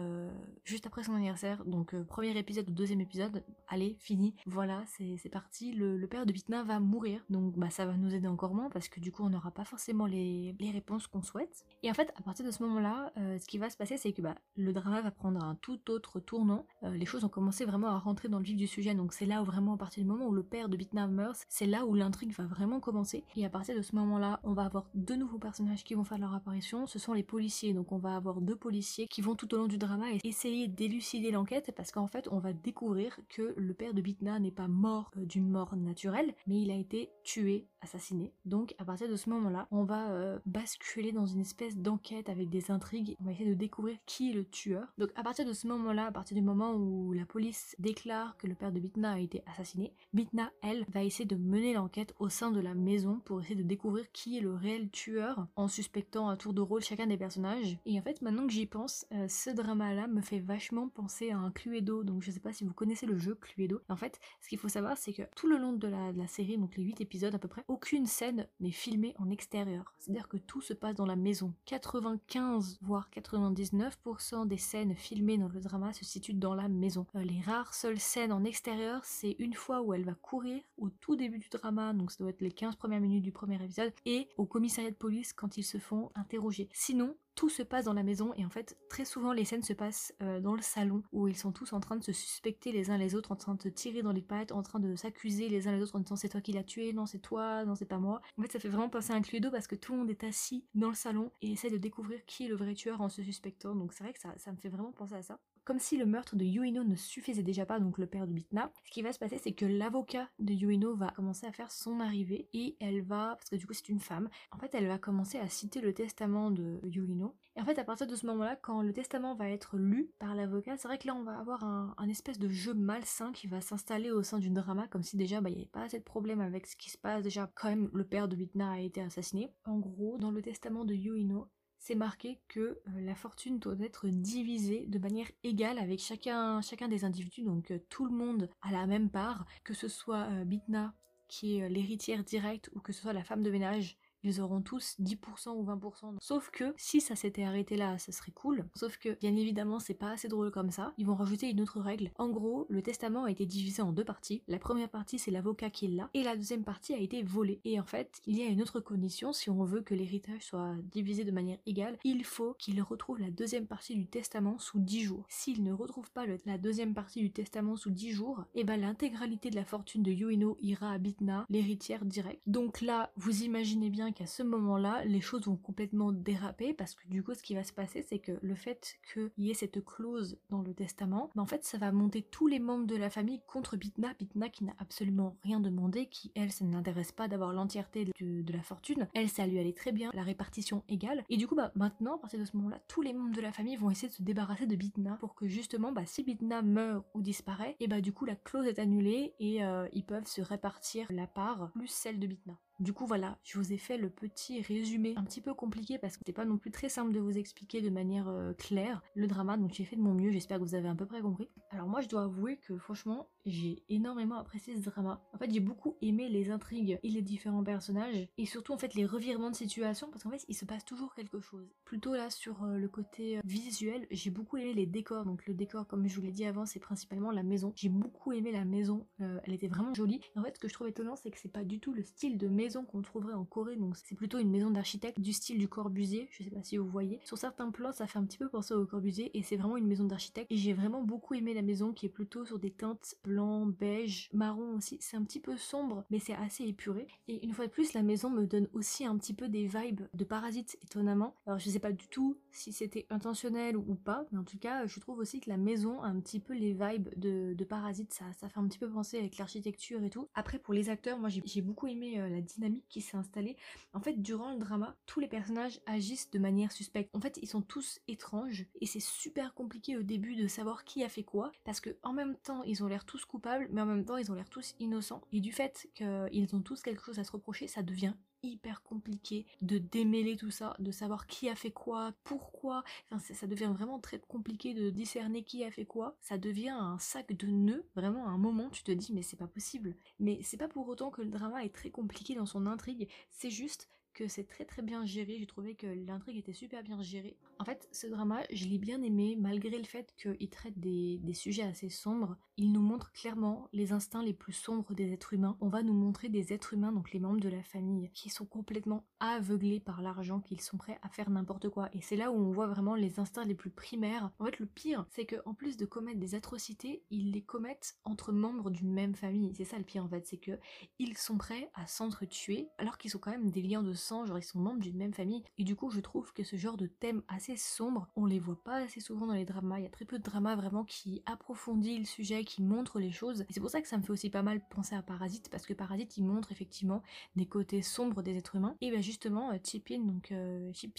juste 0.64 0.88
après 0.88 1.04
son 1.04 1.14
anniversaire, 1.14 1.66
donc 1.66 1.96
premier 2.04 2.38
épisode 2.38 2.70
ou 2.70 2.74
deuxième 2.74 3.02
épisode, 3.02 3.44
allez 3.68 3.96
fini, 4.00 4.36
voilà 4.46 4.84
c'est 4.88 5.30
parti, 5.30 5.74
le, 5.74 5.98
le, 5.98 6.08
père 6.08 6.26
de 6.26 6.32
Bitna 6.32 6.64
va 6.64 6.80
mourir, 6.80 7.24
donc 7.30 7.58
bah 7.58 7.70
ça 7.70 7.86
va 7.86 7.98
nous 7.98 8.14
aider 8.14 8.28
encore 8.28 8.54
moins 8.54 8.70
parce 8.70 8.90
que 8.90 9.00
du 9.00 9.11
coup 9.12 9.24
on 9.24 9.30
n'aura 9.30 9.52
pas 9.52 9.66
forcément 9.66 10.06
les, 10.06 10.56
réponses 10.72 11.08
qu'on 11.08 11.22
souhaite. 11.22 11.66
Et 11.84 11.92
en 11.92 11.94
fait, 11.94 12.14
à 12.16 12.22
partir 12.22 12.46
de 12.46 12.52
ce 12.52 12.64
moment-là, 12.64 13.12
euh, 13.18 13.38
ce 13.40 13.46
qui 13.46 13.58
va 13.58 13.70
se 13.70 13.76
passer, 13.76 13.98
c'est 13.98 14.14
que 14.14 14.22
bah, 14.22 14.36
le 14.56 14.72
drama 14.72 15.02
va 15.02 15.12
prendre 15.12 15.44
un 15.44 15.56
tout 15.56 15.92
autre 15.92 16.22
tournant. 16.22 16.66
Euh, 16.84 16.92
les 16.96 17.06
choses 17.06 17.26
ont 17.26 17.30
commencé 17.30 17.66
vraiment 17.66 17.90
à 17.90 17.98
rentrer 17.98 18.30
dans 18.30 18.38
le 18.38 18.46
vif 18.46 18.56
du 18.56 18.68
sujet, 18.68 18.96
donc 18.96 19.12
c'est 19.12 19.26
là 19.26 19.42
où 19.42 19.46
vraiment, 19.46 19.74
à 19.74 19.78
partir 19.78 20.02
du 20.04 20.10
moment 20.10 20.28
où 20.28 20.32
le 20.32 20.44
père 20.44 20.70
de 20.70 20.78
Bitnam 20.78 21.12
meurt, 21.12 21.46
c'est 21.50 21.66
là 21.66 21.86
où 21.86 21.94
l'intrigue 21.94 22.32
va 22.32 22.46
vraiment 22.46 22.80
commencer. 22.80 23.26
Et 23.36 23.46
à 23.46 23.50
partir 23.50 23.76
de 23.76 23.82
ce 23.82 23.96
moment-là, 23.96 24.40
on 24.44 24.54
va 24.54 24.64
avoir 24.64 24.86
deux 24.94 25.18
nouveaux 25.18 25.40
personnages 25.40 25.84
qui 25.84 25.94
vont 25.94 26.06
faire 26.06 26.20
leur 26.20 26.34
apparition, 26.34 26.88
ce 26.88 27.00
sont 27.00 27.14
les 27.14 27.24
policiers. 27.24 27.74
Donc 27.74 27.92
on 27.92 27.98
va 27.98 28.16
avoir 28.16 28.40
deux 28.40 28.56
policiers 28.56 29.08
qui 29.08 29.22
vont 29.22 29.36
tout 29.36 29.54
au 29.54 29.58
long 29.58 29.68
du 29.68 29.78
drama 29.78 30.06
essayer 30.24 30.68
d'élucider 30.68 31.32
l'enquête, 31.32 31.74
parce 31.76 31.92
qu'en 31.92 32.08
fait, 32.08 32.28
on 32.32 32.40
va 32.40 32.54
découvrir 32.54 33.20
que 33.30 33.54
le 33.58 33.74
père 33.74 33.94
de 33.94 34.02
Bitna 34.02 34.40
n'est 34.40 34.52
pas 34.52 34.68
mort 34.68 35.12
euh, 35.18 35.26
d'une 35.26 35.50
mort 35.50 35.76
naturelle, 35.76 36.34
mais 36.48 36.62
il 36.62 36.72
a 36.72 36.76
été 36.76 37.10
tué, 37.24 37.68
assassiné. 37.82 38.34
Donc 38.46 38.76
à 38.78 38.86
partir 38.86 39.10
de 39.10 39.16
ce 39.16 39.30
moment-là, 39.30 39.68
on 39.72 39.84
va 39.84 40.12
euh, 40.12 40.40
basculer 40.46 41.12
dans 41.12 41.26
une 41.26 41.42
espèce 41.42 41.78
d'enquête 41.78 42.30
avec 42.30 42.50
des 42.50 42.72
intrigues. 42.72 43.16
On 43.20 43.26
va 43.26 43.32
essayer 43.32 43.50
de 43.50 43.56
découvrir 43.56 43.98
qui 44.06 44.32
est 44.32 44.34
le 44.34 44.46
tueur. 44.46 44.94
Donc 44.98 45.10
à 45.16 45.24
partir 45.24 45.46
de 45.46 45.54
ce 45.54 45.68
moment-là, 45.68 46.08
à 46.08 46.12
partir 46.12 46.36
du 46.36 46.44
moment 46.44 46.74
où 46.74 47.14
la 47.14 47.26
police 47.26 47.76
déclare 47.80 48.38
que 48.38 48.48
le 48.48 48.56
père 48.56 48.72
de 48.72 48.80
Bitna 48.80 49.14
a 49.14 49.20
été 49.20 49.44
assassiné, 49.46 49.94
Bitna, 50.14 50.52
elle, 50.62 50.86
va 50.90 51.04
essayer 51.04 51.26
de 51.26 51.36
mener 51.36 51.74
l'enquête 51.74 52.14
au 52.20 52.30
sein 52.30 52.52
de 52.52 52.60
la 52.60 52.74
maison 52.74 53.20
pour 53.26 53.42
essayer 53.42 53.56
de 53.56 53.64
découvrir 53.64 54.12
qui 54.12 54.38
est 54.38 54.42
le 54.42 54.54
réel 54.54 54.90
tueur 54.90 55.48
en 55.56 55.68
suspectant 55.68 56.30
à 56.30 56.38
tour 56.38 56.54
de 56.54 56.62
rôle 56.62 56.82
chacun 56.82 57.08
des 57.08 57.18
personnages. 57.18 57.78
Et 57.86 58.00
en 58.00 58.02
fait, 58.02 58.22
maintenant 58.22 58.48
que 58.48 58.54
j'y 58.54 58.66
pense, 58.66 59.06
euh, 59.14 59.28
ce 59.28 59.50
drama-là 59.50 60.08
me 60.08 60.22
fait 60.22 60.40
vachement 60.40 60.90
penser 60.90 61.32
à 61.32 61.38
un 61.38 61.52
Cluedo. 61.52 62.04
Donc 62.04 62.22
je 62.22 62.32
sais 62.32 62.40
pas 62.40 62.54
si 62.54 62.64
vous 62.64 62.74
connaissez 62.74 63.06
le 63.06 63.18
jeu 63.18 63.36
Cluedo. 63.36 63.82
En 63.90 63.96
fait, 63.96 64.20
ce 64.42 64.50
qu'il 64.50 64.58
faut 64.58 64.70
savoir, 64.70 64.98
c'est 64.98 65.14
que 65.14 65.24
tout 65.36 65.48
le 65.48 65.58
long 65.58 65.74
de 65.74 65.88
la, 65.88 66.14
de 66.14 66.18
la 66.18 66.28
série, 66.28 66.58
donc 66.58 66.76
les 66.78 66.84
8 66.84 67.02
épisodes 67.02 67.34
à 67.34 67.40
peu 67.40 67.48
près, 67.48 67.64
aucune 67.72 68.06
scène 68.06 68.48
n'est 68.60 68.70
filmée 68.70 69.16
en 69.18 69.30
extérieur. 69.30 69.96
C'est-à-dire 69.98 70.28
que 70.28 70.36
tout 70.36 70.60
se 70.60 70.74
passe 70.74 70.96
dans 70.96 71.06
la 71.06 71.16
maison. 71.16 71.54
95 71.68 72.80
voire 72.82 73.10
99% 73.16 74.46
des 74.46 74.58
scènes 74.58 74.94
filmées 74.94 75.38
dans 75.38 75.48
le 75.48 75.62
drama 75.62 75.94
se 75.94 76.04
situent 76.04 76.34
dans 76.34 76.54
la 76.54 76.68
maison. 76.68 77.08
Euh, 77.16 77.24
les 77.24 77.40
rares 77.40 77.74
seules 77.74 78.00
scènes 78.00 78.34
en 78.34 78.44
extérieur, 78.44 79.06
c'est 79.06 79.38
une 79.40 79.54
fois 79.54 79.82
où 79.82 79.94
elle 79.94 80.04
va 80.04 80.16
courir 80.16 80.62
au 80.78 80.90
tout 80.90 81.16
début 81.16 81.40
du 81.40 81.48
drama, 81.48 81.94
donc 81.94 82.12
ça 82.12 82.18
doit 82.20 82.32
être 82.32 82.42
les 82.42 82.52
15 82.52 82.76
premières 82.76 83.00
minutes 83.00 83.24
du 83.24 83.32
premier 83.32 83.56
épisode, 83.64 83.94
et 84.06 84.28
au 84.36 84.46
commissariat 84.46 84.92
de 84.92 84.96
police 84.96 85.32
quand 85.32 85.56
ils 85.56 85.64
se 85.64 85.78
font 85.78 86.12
interroger. 86.16 86.68
Sinon, 86.74 87.16
tout 87.36 87.50
se 87.50 87.64
passe 87.64 87.86
dans 87.86 87.94
la 87.94 88.04
maison 88.04 88.34
et 88.36 88.46
en 88.46 88.50
fait 88.50 88.78
très 88.90 89.06
souvent 89.06 89.34
les 89.34 89.46
scènes 89.46 89.64
se 89.64 89.74
passent 89.74 90.14
euh, 90.22 90.40
dans 90.40 90.56
le 90.56 90.62
salon 90.62 91.04
où 91.12 91.28
ils 91.28 91.38
sont 91.38 91.52
tous 91.52 91.74
en 91.74 91.80
train 91.80 91.96
de 91.96 92.04
se 92.04 92.12
suspecter 92.12 92.72
les 92.72 92.90
uns 92.90 92.98
les 92.98 93.16
autres, 93.16 93.32
en 93.32 93.36
train 93.36 93.56
de 93.56 93.70
tirer 93.70 94.02
dans 94.02 94.12
les 94.12 94.22
pattes, 94.22 94.52
en 94.52 94.62
train 94.62 94.80
de 94.80 94.96
s'accuser 94.96 95.50
les 95.50 95.68
uns 95.68 95.72
les 95.72 95.82
autres 95.82 95.96
en 95.96 96.00
disant 96.00 96.16
c'est 96.16 96.30
toi 96.30 96.42
qui 96.42 96.52
l'as 96.52 96.64
tué, 96.64 96.94
non 96.94 97.06
c'est 97.06 97.20
toi, 97.20 97.66
non 97.66 97.76
c'est 97.76 97.86
pas 97.86 98.00
moi. 98.00 98.22
En 98.38 98.42
fait 98.42 98.52
ça 98.52 98.60
fait 98.60 98.70
vraiment 98.70 98.90
penser 98.90 99.14
à 99.14 99.16
un 99.16 99.22
Cluedo 99.22 99.52
parce 99.52 99.68
que 99.68 99.76
tout 99.76 99.94
le 99.94 100.00
monde 100.00 100.10
est 100.10 100.24
assis 100.24 100.66
dans 100.76 100.90
le 100.90 100.96
salon 100.96 101.32
et 101.42 101.52
essaie 101.52 101.70
de 101.70 101.78
découvrir 101.78 102.26
qui 102.26 102.46
est 102.46 102.50
le 102.50 102.56
vrai 102.56 102.74
tueur 102.74 103.02
en 103.02 103.10
se 103.10 103.24
suspectant 103.24 103.76
donc 103.76 103.94
c'est 103.94 104.04
vrai 104.04 104.14
que 104.14 104.20
ça, 104.20 104.34
ça 104.38 104.52
me 104.52 104.58
fait 104.58 104.70
vraiment 104.70 104.92
penser 104.92 105.16
à 105.16 105.22
ça 105.22 105.40
comme 105.64 105.80
si 105.80 105.98
le 105.98 106.06
meurtre 106.06 106.36
de 106.36 106.46
Yuino 106.46 106.84
ne 106.84 106.96
suffisait 106.96 107.44
déjà 107.44 107.66
pas, 107.66 107.80
donc 107.80 107.98
le 107.98 108.08
père 108.08 108.28
de 108.28 108.34
Bitna, 108.34 108.72
ce 108.86 108.92
qui 108.92 109.02
va 109.02 109.14
se 109.14 109.20
passer 109.20 109.38
c'est 109.38 109.54
que 109.54 109.66
l'avocat 109.66 110.30
de 110.40 110.54
Yuino 110.54 110.96
va 110.96 111.12
commencer 111.12 111.46
à 111.46 111.52
faire 111.52 111.72
son 111.72 112.00
arrivée 112.00 112.50
et 112.54 112.76
elle 112.80 113.02
va, 113.02 113.36
parce 113.38 113.50
que 113.50 113.56
du 113.56 113.68
coup 113.68 113.74
c'est 113.74 113.90
une 113.90 114.00
femme, 114.00 114.30
en 114.52 114.58
fait 114.58 114.74
elle 114.74 114.88
va 114.88 114.98
commencer 114.98 115.38
à 115.38 115.48
citer 115.48 115.82
le 115.82 115.94
testament 115.94 116.52
de 116.52 116.80
Yuino. 116.84 117.36
Et 117.56 117.62
en 117.62 117.66
fait 117.66 117.80
à 117.80 117.84
partir 117.84 118.08
de 118.08 118.16
ce 118.16 118.26
moment-là, 118.28 118.56
quand 118.56 118.82
le 118.82 118.94
testament 118.94 119.36
va 119.36 119.50
être 119.50 119.78
lu 119.78 120.12
par 120.20 120.36
l'avocat, 120.36 120.78
c'est 120.78 120.88
vrai 120.88 120.98
que 120.98 121.08
là 121.08 121.16
on 121.16 121.24
va 121.24 121.38
avoir 121.38 121.64
un, 121.64 122.10
espèce 122.10 122.40
de 122.40 122.50
jeu 122.50 122.74
malsain 122.74 123.32
qui 123.32 123.48
va 123.48 123.62
s'installer 123.62 124.12
au 124.12 124.24
sein 124.24 124.40
du 124.40 124.50
drama, 124.50 124.88
comme 124.88 125.04
si 125.04 125.16
déjà 125.16 125.42
bah, 125.42 125.50
il 125.50 125.56
n'y 125.56 125.62
avait 125.62 125.70
pas 125.70 125.84
assez 125.84 126.00
de 126.00 126.04
problème 126.04 126.42
avec 126.42 126.68
ce 126.68 126.76
qui 126.76 126.90
se 126.90 126.98
passe, 126.98 127.24
déjà 127.24 127.50
quand 127.56 127.70
même 127.70 127.90
le 127.94 128.04
père 128.04 128.28
de 128.28 128.36
Bitna 128.36 128.72
a 128.72 128.80
été 128.80 129.02
assassiné. 129.02 129.54
En 129.66 129.80
gros, 129.80 130.18
dans 130.18 130.32
le 130.32 130.42
testament 130.42 130.86
de 130.86 130.94
Yuino, 130.94 131.48
c'est 131.82 131.96
marqué 131.96 132.40
que 132.48 132.60
euh, 132.60 132.78
la 133.02 133.16
fortune 133.16 133.58
doit 133.58 133.76
être 133.82 134.08
divisée 134.08 134.86
de 134.88 135.00
manière 135.00 135.30
égale 135.44 135.80
avec 135.80 136.00
chacun, 136.00 136.62
chacun 136.62 136.88
des 136.88 137.06
individus, 137.06 137.42
donc 137.42 137.72
euh, 137.72 137.80
tout 137.90 138.06
le 138.06 138.16
monde 138.16 138.50
a 138.62 138.72
la 138.72 138.86
même 138.86 139.10
part, 139.10 139.48
que 139.64 139.74
ce 139.74 139.88
soit 139.88 140.28
euh, 140.30 140.46
Bitna 140.46 140.94
qui 141.28 141.58
est 141.58 141.70
l'héritière 141.70 142.24
directe 142.24 142.70
ou 142.76 142.82
que 142.82 142.94
ce 142.94 143.02
soit 143.02 143.14
la 143.14 143.24
femme 143.24 143.42
de 143.42 143.50
ménage 143.50 143.98
ils 144.24 144.42
auront 144.42 144.62
tous 144.62 144.96
10% 145.00 145.50
ou 145.56 145.64
20%. 145.64 146.16
Sauf 146.20 146.50
que 146.52 146.74
si 146.78 147.02
ça 147.02 147.16
s'était 147.16 147.44
arrêté 147.44 147.78
là, 147.78 147.98
ça 147.98 148.12
serait 148.12 148.32
cool. 148.32 148.66
Sauf 148.76 148.98
que 148.98 149.18
bien 149.20 149.36
évidemment, 149.36 149.80
c'est 149.80 149.94
pas 149.94 150.12
assez 150.12 150.28
drôle 150.28 150.52
comme 150.52 150.72
ça. 150.72 150.94
Ils 150.98 151.06
vont 151.06 151.16
rajouter 151.16 151.50
une 151.50 151.62
autre 151.62 151.80
règle. 151.80 152.12
En 152.18 152.30
gros, 152.30 152.66
le 152.70 152.82
testament 152.82 153.26
a 153.26 153.32
été 153.32 153.46
divisé 153.46 153.82
en 153.82 153.92
deux 153.92 154.04
parties. 154.04 154.42
La 154.48 154.60
première 154.60 154.90
partie, 154.90 155.20
c'est 155.20 155.32
l'avocat 155.32 155.70
qui 155.70 155.88
l'a, 155.88 156.10
et 156.14 156.24
la 156.24 156.36
deuxième 156.36 156.64
partie 156.64 156.94
a 156.94 157.00
été 157.00 157.24
volée. 157.24 157.60
Et 157.66 157.80
en 157.80 157.86
fait, 157.86 158.22
il 158.26 158.38
y 158.38 158.44
a 158.44 158.48
une 158.48 158.62
autre 158.62 158.80
condition 158.80 159.34
si 159.34 159.50
on 159.50 159.64
veut 159.64 159.82
que 159.82 159.96
l'héritage 159.96 160.44
soit 160.44 160.76
divisé 160.92 161.24
de 161.24 161.32
manière 161.32 161.58
égale, 161.66 161.98
il 162.04 162.24
faut 162.24 162.54
qu'il 162.58 162.82
retrouve 162.82 163.20
la 163.20 163.32
deuxième 163.32 163.68
partie 163.68 163.96
du 163.96 164.08
testament 164.08 164.58
sous 164.60 164.80
10 164.80 165.04
jours. 165.04 165.26
S'il 165.30 165.64
ne 165.64 165.74
retrouve 165.74 166.12
pas 166.12 166.26
la 166.46 166.58
deuxième 166.58 166.94
partie 166.94 167.22
du 167.22 167.32
testament 167.32 167.76
sous 167.76 167.92
10 167.92 168.12
jours, 168.12 168.46
et 168.56 168.62
eh 168.62 168.64
ben 168.64 168.80
l'intégralité 168.80 169.50
de 169.50 169.56
la 169.56 169.66
fortune 169.66 170.04
de 170.04 170.12
Yuino 170.12 170.58
ira 170.62 170.92
à 170.92 170.98
Bitna, 170.98 171.46
l'héritière 171.50 172.06
directe. 172.06 172.42
Donc 172.48 172.82
là, 172.82 173.12
vous 173.16 173.44
imaginez 173.44 173.90
bien 173.90 174.11
qu'à 174.14 174.26
ce 174.26 174.44
moment-là, 174.44 175.04
les 175.06 175.22
choses 175.22 175.46
vont 175.46 175.56
complètement 175.56 176.12
déraper 176.12 176.74
parce 176.74 176.96
que 176.96 177.08
du 177.08 177.24
coup, 177.24 177.34
ce 177.34 177.44
qui 177.44 177.56
va 177.56 177.64
se 177.64 177.74
passer, 177.74 178.02
c'est 178.02 178.20
que 178.20 178.34
le 178.42 178.56
fait 178.56 178.98
qu'il 179.14 179.32
y 179.38 179.52
ait 179.52 179.56
cette 179.56 179.84
clause 179.84 180.38
dans 180.50 180.62
le 180.62 180.74
testament, 180.74 181.32
ben 181.36 181.44
en 181.44 181.46
fait, 181.46 181.64
ça 181.64 181.78
va 181.78 181.92
monter 181.92 182.22
tous 182.22 182.48
les 182.48 182.60
membres 182.60 182.86
de 182.86 182.96
la 182.96 183.10
famille 183.10 183.42
contre 183.48 183.78
Bitna, 183.78 184.14
Bitna 184.20 184.50
qui 184.50 184.64
n'a 184.64 184.74
absolument 184.80 185.38
rien 185.44 185.60
demandé, 185.60 186.08
qui 186.08 186.32
elle, 186.36 186.52
ça 186.52 186.66
ne 186.66 186.74
l'intéresse 186.74 187.12
pas 187.12 187.28
d'avoir 187.28 187.54
l'entièreté 187.54 188.06
de, 188.06 188.42
de, 188.42 188.54
la 188.54 188.62
fortune. 188.62 189.08
Elle, 189.14 189.30
ça 189.30 189.46
lui 189.48 189.60
allait 189.60 189.74
très 189.74 189.92
bien, 189.92 190.12
la 190.14 190.24
répartition 190.24 190.84
égale. 190.88 191.24
Et 191.30 191.38
du 191.38 191.48
coup, 191.48 191.56
bah 191.56 191.72
maintenant, 191.76 192.16
à 192.16 192.20
partir 192.20 192.40
de 192.40 192.46
ce 192.46 192.56
moment-là, 192.58 192.80
tous 192.88 193.02
les 193.02 193.14
membres 193.14 193.36
de 193.36 193.42
la 193.42 193.52
famille 193.52 193.76
vont 193.76 193.90
essayer 193.90 194.10
de 194.10 194.14
se 194.14 194.24
débarrasser 194.24 194.66
de 194.66 194.76
Bitna 194.76 195.18
pour 195.20 195.36
que 195.36 195.48
justement, 195.48 195.92
bah 195.92 196.06
si 196.06 196.24
Bitna 196.24 196.62
meurt 196.62 197.06
ou 197.14 197.22
disparaît, 197.22 197.76
et 197.80 197.88
bah 197.88 198.02
du 198.02 198.14
coup 198.14 198.26
la 198.26 198.36
clause 198.36 198.68
est 198.68 198.80
annulée 198.80 199.34
et 199.40 199.64
euh, 199.64 199.88
ils 199.94 200.06
peuvent 200.06 200.28
se 200.28 200.42
répartir 200.42 201.08
la 201.10 201.28
part 201.28 201.72
plus 201.74 201.88
celle 201.88 202.20
de 202.20 202.28
Bitna. 202.28 202.58
Du 202.82 202.94
coup 202.94 203.06
voilà, 203.06 203.38
je 203.44 203.60
vous 203.60 203.74
ai 203.74 203.78
fait 203.78 203.96
le 203.96 204.10
petit 204.10 204.60
résumé 204.60 205.14
un 205.16 205.24
petit 205.24 205.40
peu 205.40 205.54
compliqué 205.54 206.00
parce 206.00 206.14
que 206.14 206.22
c'était 206.22 206.34
pas 206.34 206.46
non 206.46 206.58
plus 206.58 206.72
très 206.72 206.90
simple 206.90 207.14
de 207.14 207.20
vous 207.20 207.38
expliquer 207.38 207.80
de 207.80 207.92
manière 207.92 208.28
euh, 208.28 208.54
claire 208.54 209.04
le 209.14 209.28
drama, 209.28 209.56
donc 209.56 209.72
j'ai 209.72 209.84
fait 209.84 209.96
de 209.96 210.02
mon 210.02 210.16
mieux, 210.16 210.32
j'espère 210.32 210.58
que 210.58 210.64
vous 210.64 210.74
avez 210.74 210.90
à 210.90 210.96
peu 210.96 211.06
près 211.06 211.22
compris. 211.22 211.48
Alors 211.70 211.88
moi 211.88 212.02
je 212.02 212.10
dois 212.10 212.24
avouer 212.24 212.58
que 212.58 212.76
franchement 212.80 213.30
j'ai 213.46 213.84
énormément 213.90 214.40
apprécié 214.40 214.76
ce 214.76 214.82
drama. 214.82 215.22
En 215.32 215.38
fait 215.38 215.52
j'ai 215.52 215.60
beaucoup 215.60 215.96
aimé 216.02 216.28
les 216.28 216.50
intrigues 216.50 216.98
et 217.04 217.10
les 217.10 217.22
différents 217.22 217.64
personnages 217.64 218.28
et 218.40 218.48
surtout 218.48 218.74
en 218.74 218.80
fait 218.80 218.96
les 218.96 219.06
revirements 219.06 219.52
de 219.52 219.56
situation 219.56 220.10
parce 220.10 220.24
qu'en 220.24 220.32
fait 220.32 220.44
il 220.48 220.56
se 220.56 220.66
passe 220.66 220.84
toujours 220.84 221.14
quelque 221.14 221.40
chose. 221.40 221.70
Plutôt 221.86 222.16
là 222.16 222.32
sur 222.32 222.64
euh, 222.64 222.78
le 222.78 222.88
côté 222.88 223.38
euh, 223.38 223.42
visuel, 223.46 224.08
j'ai 224.10 224.32
beaucoup 224.32 224.58
aimé 224.58 224.74
les 224.74 224.88
décors, 224.88 225.26
donc 225.26 225.46
le 225.46 225.54
décor 225.54 225.86
comme 225.86 226.08
je 226.08 226.16
vous 226.16 226.24
l'ai 226.24 226.32
dit 226.32 226.46
avant 226.46 226.66
c'est 226.66 226.80
principalement 226.80 227.30
la 227.30 227.44
maison. 227.44 227.74
J'ai 227.76 227.90
beaucoup 227.90 228.32
aimé 228.32 228.52
la 228.52 228.66
maison, 228.66 229.06
elle 229.20 229.54
était 229.54 229.68
vraiment 229.68 229.94
jolie. 229.94 230.20
En 230.36 230.42
fait 230.42 230.56
ce 230.56 230.60
que 230.60 230.68
je 230.68 230.74
trouve 230.74 230.88
étonnant 230.88 231.16
c'est 231.16 231.30
que 231.30 231.38
c'est 231.38 231.54
pas 231.54 231.64
du 231.64 231.80
tout 231.80 231.94
le 231.94 232.02
style 232.02 232.40
de 232.40 232.48
maison 232.48 232.71
qu'on 232.80 233.02
trouverait 233.02 233.34
en 233.34 233.46
Corée, 233.46 233.76
donc 233.76 233.96
c'est 233.98 234.16
plutôt 234.16 234.40
une 234.40 234.50
maison 234.50 234.72
d'architecte 234.72 235.20
du 235.20 235.34
style 235.34 235.58
du 235.58 235.68
Corbusier, 235.68 236.28
je 236.32 236.44
sais 236.44 236.50
pas 236.50 236.64
si 236.64 236.78
vous 236.78 236.88
voyez. 236.88 237.20
Sur 237.24 237.38
certains 237.38 237.70
plans, 237.72 237.92
ça 237.92 238.08
fait 238.08 238.20
un 238.20 238.26
petit 238.26 238.38
peu 238.38 238.50
penser 238.50 238.74
au 238.74 238.86
Corbusier 238.86 239.38
et 239.38 239.44
c'est 239.44 239.58
vraiment 239.58 239.78
une 239.78 239.88
maison 239.88 240.06
d'architecte. 240.06 240.52
Et 240.52 240.58
j'ai 240.58 240.74
vraiment 240.74 241.04
beaucoup 241.04 241.34
aimé 241.34 241.54
la 241.54 241.62
maison 241.62 241.94
qui 241.94 242.06
est 242.06 242.10
plutôt 242.10 242.46
sur 242.46 242.60
des 242.60 242.72
teintes 242.72 243.16
blanc, 243.24 243.66
beige, 243.66 244.30
marron 244.34 244.78
aussi. 244.78 244.98
C'est 245.02 245.18
un 245.18 245.24
petit 245.24 245.40
peu 245.40 245.58
sombre, 245.58 246.06
mais 246.10 246.20
c'est 246.20 246.34
assez 246.34 246.64
épuré. 246.64 247.08
Et 247.28 247.44
une 247.46 247.54
fois 247.54 247.68
de 247.68 247.72
plus, 247.72 247.94
la 247.94 248.04
maison 248.04 248.30
me 248.30 248.46
donne 248.46 248.68
aussi 248.74 249.06
un 249.06 249.18
petit 249.18 249.34
peu 249.34 249.50
des 249.50 249.68
vibes 249.68 250.02
de 250.14 250.24
Parasite, 250.24 250.78
étonnamment. 250.84 251.36
Alors 251.46 251.60
je 251.60 251.70
sais 251.70 251.80
pas 251.80 251.92
du 251.92 252.08
tout 252.08 252.38
si 252.52 252.72
c'était 252.72 253.06
intentionnel 253.10 253.78
ou 253.78 253.96
pas, 253.96 254.26
mais 254.32 254.40
en 254.40 254.44
tout 254.44 254.58
cas, 254.58 254.86
je 254.86 255.00
trouve 255.00 255.20
aussi 255.20 255.40
que 255.40 255.50
la 255.50 255.58
maison 255.58 256.02
a 256.02 256.08
un 256.08 256.20
petit 256.20 256.40
peu 256.40 256.54
les 256.54 256.74
vibes 256.74 257.10
de, 257.18 257.54
de 257.54 257.64
Parasite, 257.64 258.14
ça, 258.14 258.26
ça 258.34 258.50
fait 258.50 258.60
un 258.60 258.68
petit 258.68 258.80
peu 258.80 258.90
penser 258.90 259.18
avec 259.18 259.38
l'architecture 259.38 260.04
et 260.04 260.10
tout. 260.10 260.28
Après, 260.34 260.60
pour 260.60 260.74
les 260.74 260.90
acteurs, 260.90 261.20
moi 261.20 261.30
j'ai 261.30 261.62
beaucoup 261.62 261.88
aimé 261.88 262.20
euh, 262.20 262.30
la 262.30 262.42
dynamique 262.42 262.61
qui 262.90 263.02
s'est 263.02 263.18
installée. 263.18 263.58
En 263.94 264.00
fait, 264.00 264.22
durant 264.22 264.54
le 264.54 264.60
drama, 264.60 264.96
tous 265.06 265.20
les 265.20 265.28
personnages 265.28 265.80
agissent 265.86 266.30
de 266.32 266.40
manière 266.40 266.72
suspecte. 266.72 267.10
En 267.16 267.22
fait, 267.22 267.40
ils 267.42 267.48
sont 267.48 267.62
tous 267.62 268.00
étranges 268.08 268.66
et 268.80 268.86
c'est 268.86 269.02
super 269.02 269.54
compliqué 269.54 269.98
au 269.98 270.04
début 270.04 270.36
de 270.36 270.48
savoir 270.48 270.84
qui 270.84 271.04
a 271.04 271.10
fait 271.10 271.24
quoi 271.24 271.52
parce 271.64 271.80
que 271.80 271.98
en 272.04 272.14
même 272.14 272.36
temps, 272.36 272.64
ils 272.64 272.84
ont 272.84 272.88
l'air 272.88 273.06
tous 273.06 273.26
coupables, 273.26 273.68
mais 273.72 273.82
en 273.82 273.86
même 273.86 274.06
temps, 274.06 274.18
ils 274.18 274.32
ont 274.32 274.36
l'air 274.36 274.50
tous 274.50 274.76
innocents. 274.80 275.22
Et 275.32 275.40
du 275.40 275.52
fait 275.52 275.90
qu'ils 275.96 276.56
ont 276.56 276.62
tous 276.62 276.82
quelque 276.82 277.04
chose 277.04 277.20
à 277.20 277.24
se 277.24 277.32
reprocher, 277.32 277.68
ça 277.68 277.84
devient 277.84 278.14
hyper 278.44 278.84
compliqué 278.84 279.46
de 279.62 279.78
démêler 279.78 280.36
tout 280.38 280.52
ça, 280.52 280.76
de 280.80 280.92
savoir 280.92 281.28
qui 281.28 281.50
a 281.50 281.56
fait 281.56 281.72
quoi, 281.72 282.14
pourquoi. 282.24 282.84
Enfin, 283.12 283.34
ça 283.34 283.48
devient 283.48 283.72
vraiment 283.74 284.00
très 284.00 284.20
compliqué 284.20 284.74
de 284.74 284.90
discerner 284.90 285.44
qui 285.44 285.64
a 285.64 285.72
fait 285.72 285.86
quoi. 285.86 286.16
Ça 286.22 286.38
devient 286.38 286.70
un 286.70 286.98
sac 287.00 287.36
de 287.36 287.48
nœuds. 287.48 287.86
Vraiment, 287.96 288.28
à 288.28 288.32
un 288.32 288.38
moment, 288.38 288.70
tu 288.70 288.84
te 288.84 288.92
dis, 288.92 289.14
mais 289.14 289.22
c'est 289.22 289.38
pas 289.38 289.48
possible. 289.48 289.96
Mais 290.20 290.40
c'est 290.44 290.58
pas 290.58 290.68
pour 290.68 290.88
autant 290.88 291.12
que 291.12 291.22
le 291.22 291.30
drama 291.30 291.64
est 291.64 291.74
très 291.74 291.92
compliqué 291.92 292.36
dans 292.36 292.46
son 292.46 292.66
intrigue. 292.66 293.08
C'est 293.30 293.50
juste 293.50 293.88
que 294.14 294.28
c'est 294.28 294.44
très 294.44 294.66
très 294.66 294.82
bien 294.82 295.06
géré, 295.06 295.38
j'ai 295.40 295.46
trouvé 295.46 295.76
que 295.76 295.88
l'intrigue 295.88 296.38
était 296.38 296.54
super 296.54 296.84
bien 296.84 297.02
gérée. 297.02 297.38
En 297.60 297.66
fait, 297.66 297.88
ce 297.92 298.08
drama, 298.08 298.42
je 298.52 298.68
l'ai 298.68 298.78
bien 298.78 299.02
aimé, 299.02 299.38
malgré 299.40 299.78
le 299.78 299.84
fait 299.84 300.14
qu'il 300.18 300.50
traite 300.50 300.80
des, 300.80 301.20
des, 301.20 301.34
sujets 301.34 301.64
assez 301.64 301.90
sombres. 301.90 302.36
Il 302.58 302.72
nous 302.72 302.82
montre 302.82 303.12
clairement 303.12 303.70
les 303.72 303.92
instincts 303.92 304.24
les 304.24 304.34
plus 304.34 304.54
sombres 304.54 304.94
des 304.94 305.14
êtres 305.14 305.34
humains. 305.34 305.58
On 305.62 305.70
va 305.70 305.84
nous 305.84 305.94
montrer 305.94 306.30
des 306.30 306.54
êtres 306.54 306.74
humains, 306.74 306.92
donc 306.92 307.12
les 307.12 307.20
membres 307.20 307.40
de 307.40 307.50
la 307.50 307.64
famille, 307.64 308.10
qui 308.14 308.30
sont 308.30 308.46
complètement 308.46 309.06
aveuglés 309.20 309.80
par 309.80 310.02
l'argent, 310.02 310.40
qu'ils 310.40 310.62
sont 310.62 310.78
prêts 310.78 311.00
à 311.02 311.10
faire 311.10 311.30
n'importe 311.30 311.70
quoi. 311.70 311.90
Et 311.94 312.02
c'est 312.02 312.16
là 312.16 312.32
où 312.32 312.36
on 312.36 312.52
voit 312.52 312.68
vraiment 312.68 312.96
les 312.96 313.20
instincts 313.20 313.46
les 313.46 313.56
plus 313.56 313.70
primaires. 313.70 314.32
En 314.40 314.46
fait, 314.46 314.60
le 314.60 314.66
pire, 314.66 315.06
c'est 315.10 315.26
que 315.26 315.36
en 315.46 315.54
plus 315.54 315.78
de 315.78 315.86
commettre 315.86 316.20
des 316.20 316.36
atrocités, 316.36 317.04
ils 317.10 317.32
les 317.32 317.44
commettent 317.44 317.96
entre 318.04 318.32
membres 318.32 318.72
d'une 318.72 318.92
même 318.92 319.16
famille. 319.16 319.54
C'est 319.56 319.66
ça 319.66 319.78
le 319.78 319.84
pire 319.84 320.04
en 320.04 320.10
fait, 320.10 320.26
c'est 320.26 320.38
que 320.38 320.60
ils 321.00 321.18
sont 321.18 321.38
prêts 321.38 321.70
à 321.74 321.88
s'entretuer, 321.88 322.70
alors 322.78 322.98
qu'ils 322.98 323.16
ont 323.16 323.20
quand 323.20 323.32
même 323.32 323.52
des 323.52 323.62
liens 323.62 323.84
de 323.84 323.94
genre 324.26 324.38
ils 324.38 324.44
sont 324.44 324.60
membres 324.60 324.80
d'une 324.80 324.98
même 324.98 325.14
famille. 325.14 325.44
Et 325.58 325.64
du 325.64 325.76
coup, 325.76 325.90
je 325.90 326.00
trouve 326.00 326.34
que 326.34 326.44
ce 326.44 326.56
genre 326.56 326.78
de 326.78 326.88
thème 326.88 327.22
assez 327.28 327.56
sombre, 327.58 328.08
on 328.16 328.26
les 328.26 328.40
voit 328.40 328.62
pas 328.64 328.78
assez 328.78 329.00
souvent 329.00 329.28
dans 329.28 329.34
les 329.34 329.46
dramas. 329.46 329.80
Il 329.80 329.84
y 329.84 329.88
a 329.88 329.90
très 329.90 330.06
peu 330.06 330.18
de 330.18 330.24
dramas 330.24 330.56
vraiment 330.56 330.84
qui 330.84 331.22
approfondit 331.26 332.00
le 332.00 332.06
sujet, 332.06 332.44
qui 332.44 332.62
montre 332.62 333.00
les 333.00 333.12
choses. 333.12 333.42
Et 333.42 333.54
c'est 333.54 333.60
pour 333.60 333.70
ça 333.70 333.82
que 333.82 333.88
ça 333.88 333.98
me 333.98 334.04
fait 334.04 334.12
aussi 334.12 334.30
pas 334.30 334.44
mal 334.44 334.62
penser 334.70 334.96
à 334.96 335.02
Parasite, 335.02 335.50
parce 335.50 335.66
que 335.66 335.74
Parasite, 335.74 336.18
il 336.18 336.24
montre 336.24 336.52
effectivement 336.52 337.02
des 337.36 337.46
côtés 337.46 337.82
sombres 337.82 338.22
des 338.24 338.38
êtres 338.38 338.56
humains. 338.56 338.76
Et 338.82 338.92
bien 338.92 339.02
justement, 339.02 339.52
euh, 339.52 339.58
Chipin, 339.64 340.00
donc 340.00 340.32
euh, 340.32 340.72
Chip 340.74 340.98